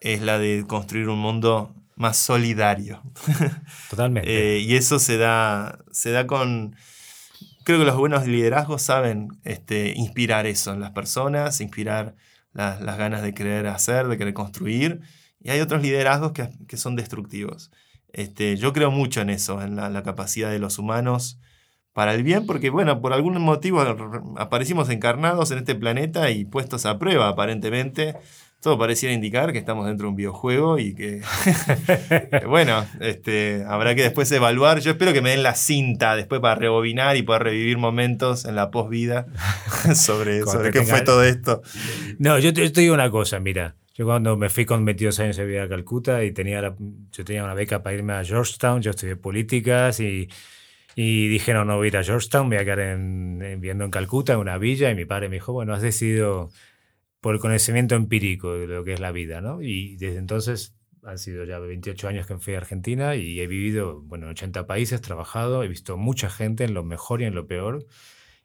[0.00, 3.02] es la de construir un mundo más solidario.
[3.90, 4.56] Totalmente.
[4.56, 6.76] Eh, y eso se da, se da con...
[7.64, 12.14] Creo que los buenos liderazgos saben este, inspirar eso en las personas, inspirar
[12.52, 15.00] las ganas de querer hacer, de querer construir.
[15.40, 17.70] Y hay otros liderazgos que, que son destructivos.
[18.12, 21.40] Este, yo creo mucho en eso, en la, la, capacidad de los humanos
[21.94, 23.80] para el bien, porque, bueno, por algún motivo
[24.36, 28.16] aparecimos encarnados en este planeta y puestos a prueba, aparentemente,
[28.60, 31.20] todo pareciera indicar que estamos dentro de un videojuego y que,
[32.48, 34.80] bueno, este, habrá que después evaluar.
[34.80, 38.56] Yo espero que me den la cinta después para rebobinar y poder revivir momentos en
[38.56, 39.26] la posvida
[39.94, 41.62] sobre, sobre qué fue todo esto.
[42.18, 43.76] No, yo te, digo una cosa, mira.
[43.94, 46.74] Yo cuando me fui con 22 años de vida a Calcuta y tenía
[47.12, 50.28] yo tenía una beca para irme a Georgetown, yo estudié políticas y,
[50.96, 53.90] y dije, no, no voy a ir a Georgetown, voy a quedar en, viviendo en
[53.90, 56.50] Calcuta, en una villa, y mi padre me dijo, bueno, has decidido
[57.20, 59.62] por el conocimiento empírico de lo que es la vida, ¿no?
[59.62, 60.74] Y desde entonces
[61.04, 64.66] han sido ya 28 años que fui a Argentina y he vivido, bueno, en 80
[64.66, 67.86] países, trabajado, he visto mucha gente en lo mejor y en lo peor.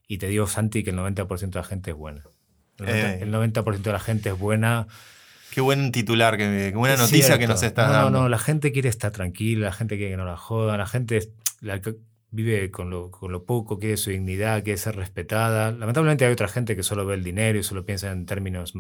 [0.07, 2.23] Y te digo, Santi, que el 90% de la gente es buena.
[2.79, 3.79] El 90%, eh.
[3.79, 4.87] de la gente es buena.
[5.51, 8.09] Qué buen titular, qué, buena noticia que nos estás dando.
[8.11, 10.87] No, no, la gente quiere estar tranquila, la gente quiere que no la jodan, la
[10.87, 11.31] gente
[11.61, 11.81] la,
[12.31, 15.71] vive con lo, con lo, poco, quiere su dignidad, quiere ser respetada.
[15.71, 18.73] Lamentablemente hay otra gente que solo ve el dinero y solo piensa en términos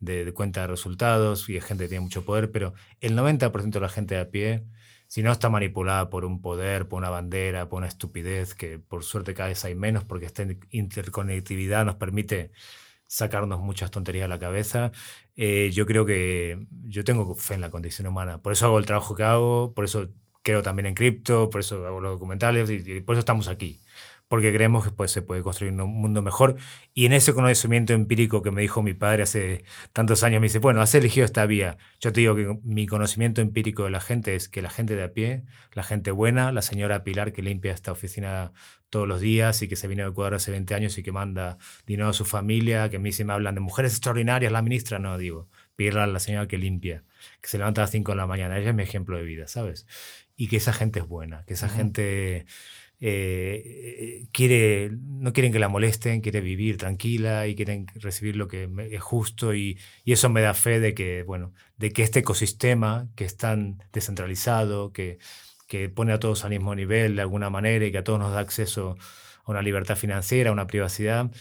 [0.00, 3.70] de, de, cuenta de resultados y hay gente que tiene mucho poder, pero el 90%
[3.70, 4.64] de la gente de a pie,
[5.06, 9.04] si no está manipulada por un poder, por una bandera, por una estupidez, que por
[9.04, 12.52] suerte cada vez hay menos porque esta interconectividad nos permite
[13.08, 14.92] sacarnos muchas tonterías a la cabeza.
[15.36, 18.40] Eh, yo creo que yo tengo fe en la condición humana.
[18.42, 20.10] Por eso hago el trabajo que hago, por eso
[20.48, 23.82] creo también en cripto, por eso hago los documentales y, por eso estamos aquí.
[24.28, 26.56] Porque creemos que pues, se puede construir un mundo mejor.
[26.94, 30.58] Y en ese conocimiento empírico que me dijo mi padre hace tantos años, me dice,
[30.58, 31.76] bueno, has elegido esta vía.
[32.00, 35.04] Yo te digo que mi conocimiento empírico de la gente es que la gente de
[35.04, 38.52] a pie, la gente buena, la señora Pilar que limpia esta oficina
[38.90, 41.58] todos los días y que se vino de Ecuador hace 20 años y que manda
[41.86, 44.98] dinero a su familia, que a mí se me hablan de mujeres extraordinarias, la ministra,
[44.98, 47.04] no, digo, Pilar, la señora que limpia,
[47.40, 48.58] que se levanta a las 5 de la mañana.
[48.58, 49.86] Ella es mi ejemplo de vida, ¿sabes?
[50.38, 52.46] Y que esa gente es buena, que esa gente
[53.00, 58.70] eh, quiere, no quieren que la molesten, quiere vivir tranquila y quieren recibir lo que
[58.92, 63.08] es justo y, y, eso me da fe de que, bueno, de que este ecosistema
[63.16, 65.18] que es tan descentralizado, que,
[65.66, 68.32] que pone a todos al mismo nivel de alguna manera y que a todos nos
[68.32, 68.96] da acceso
[69.44, 71.32] a una libertad financiera, a una privacidad,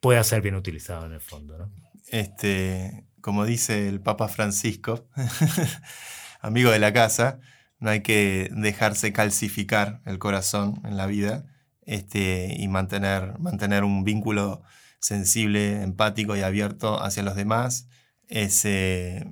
[0.00, 1.56] pueda ser bien utilizado en el fondo.
[1.56, 1.72] ¿no?
[2.08, 5.08] Este, como dice el Papa Francisco,
[6.42, 7.40] amigo de la casa,
[7.82, 11.44] no hay que dejarse calcificar el corazón en la vida
[11.84, 14.62] este, y mantener, mantener un vínculo
[15.00, 17.88] sensible, empático y abierto hacia los demás.
[18.28, 18.64] Es,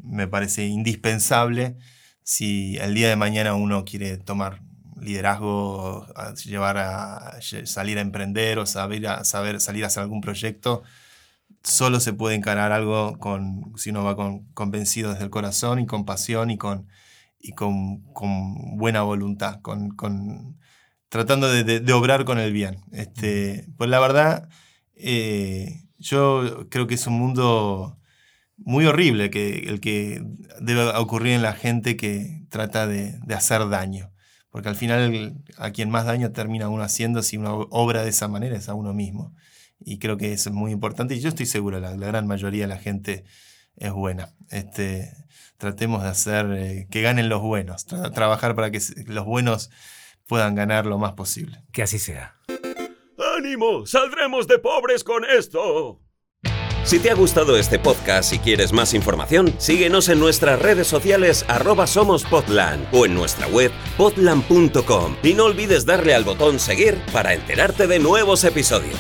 [0.03, 1.76] me parece indispensable
[2.24, 4.62] si el día de mañana uno quiere tomar
[5.01, 6.09] liderazgo,
[6.44, 10.82] llevar a salir a emprender o saber, saber salir a hacer algún proyecto,
[11.62, 15.86] solo se puede encarar algo con, si uno va con, convencido desde el corazón y
[15.86, 16.88] con pasión y con,
[17.41, 20.59] y con, con buena voluntad, con, con
[21.09, 22.80] tratando de, de, obrar con el bien.
[22.93, 24.49] Este, pues la verdad,
[24.95, 27.99] eh, yo creo que es un mundo
[28.57, 30.22] muy horrible que, el que
[30.61, 34.12] debe ocurrir en la gente que trata de, de, hacer daño.
[34.51, 38.28] Porque al final a quien más daño termina uno haciendo si uno obra de esa
[38.28, 39.34] manera es a uno mismo.
[39.78, 41.14] Y creo que eso es muy importante.
[41.14, 43.24] Y yo estoy seguro, la, la gran mayoría de la gente
[43.76, 44.34] es buena.
[44.51, 45.12] Este,
[45.61, 49.70] tratemos de hacer eh, que ganen los buenos, trabajar para que los buenos
[50.26, 51.62] puedan ganar lo más posible.
[51.70, 52.36] Que así sea.
[53.36, 53.86] ¡Ánimo!
[53.86, 56.00] ¡Saldremos de pobres con esto!
[56.82, 61.44] Si te ha gustado este podcast y quieres más información, síguenos en nuestras redes sociales
[61.46, 67.34] arroba somospodland o en nuestra web podland.com y no olvides darle al botón seguir para
[67.34, 68.98] enterarte de nuevos episodios.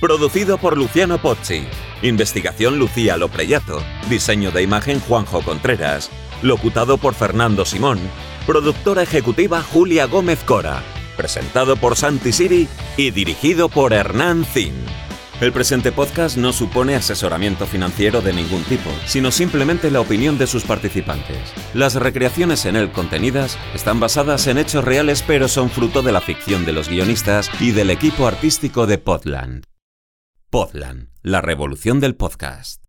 [0.00, 1.64] Producido por Luciano Pozzi.
[2.02, 3.82] Investigación Lucía Lopreyato.
[4.08, 6.08] Diseño de imagen Juanjo Contreras.
[6.40, 7.98] Locutado por Fernando Simón.
[8.46, 10.84] Productora ejecutiva Julia Gómez Cora.
[11.16, 14.72] Presentado por Santi Siri y dirigido por Hernán Zin.
[15.40, 20.46] El presente podcast no supone asesoramiento financiero de ningún tipo, sino simplemente la opinión de
[20.46, 21.38] sus participantes.
[21.74, 26.20] Las recreaciones en él contenidas están basadas en hechos reales pero son fruto de la
[26.20, 29.64] ficción de los guionistas y del equipo artístico de Podland.
[30.50, 32.87] Podland, la revolución del podcast.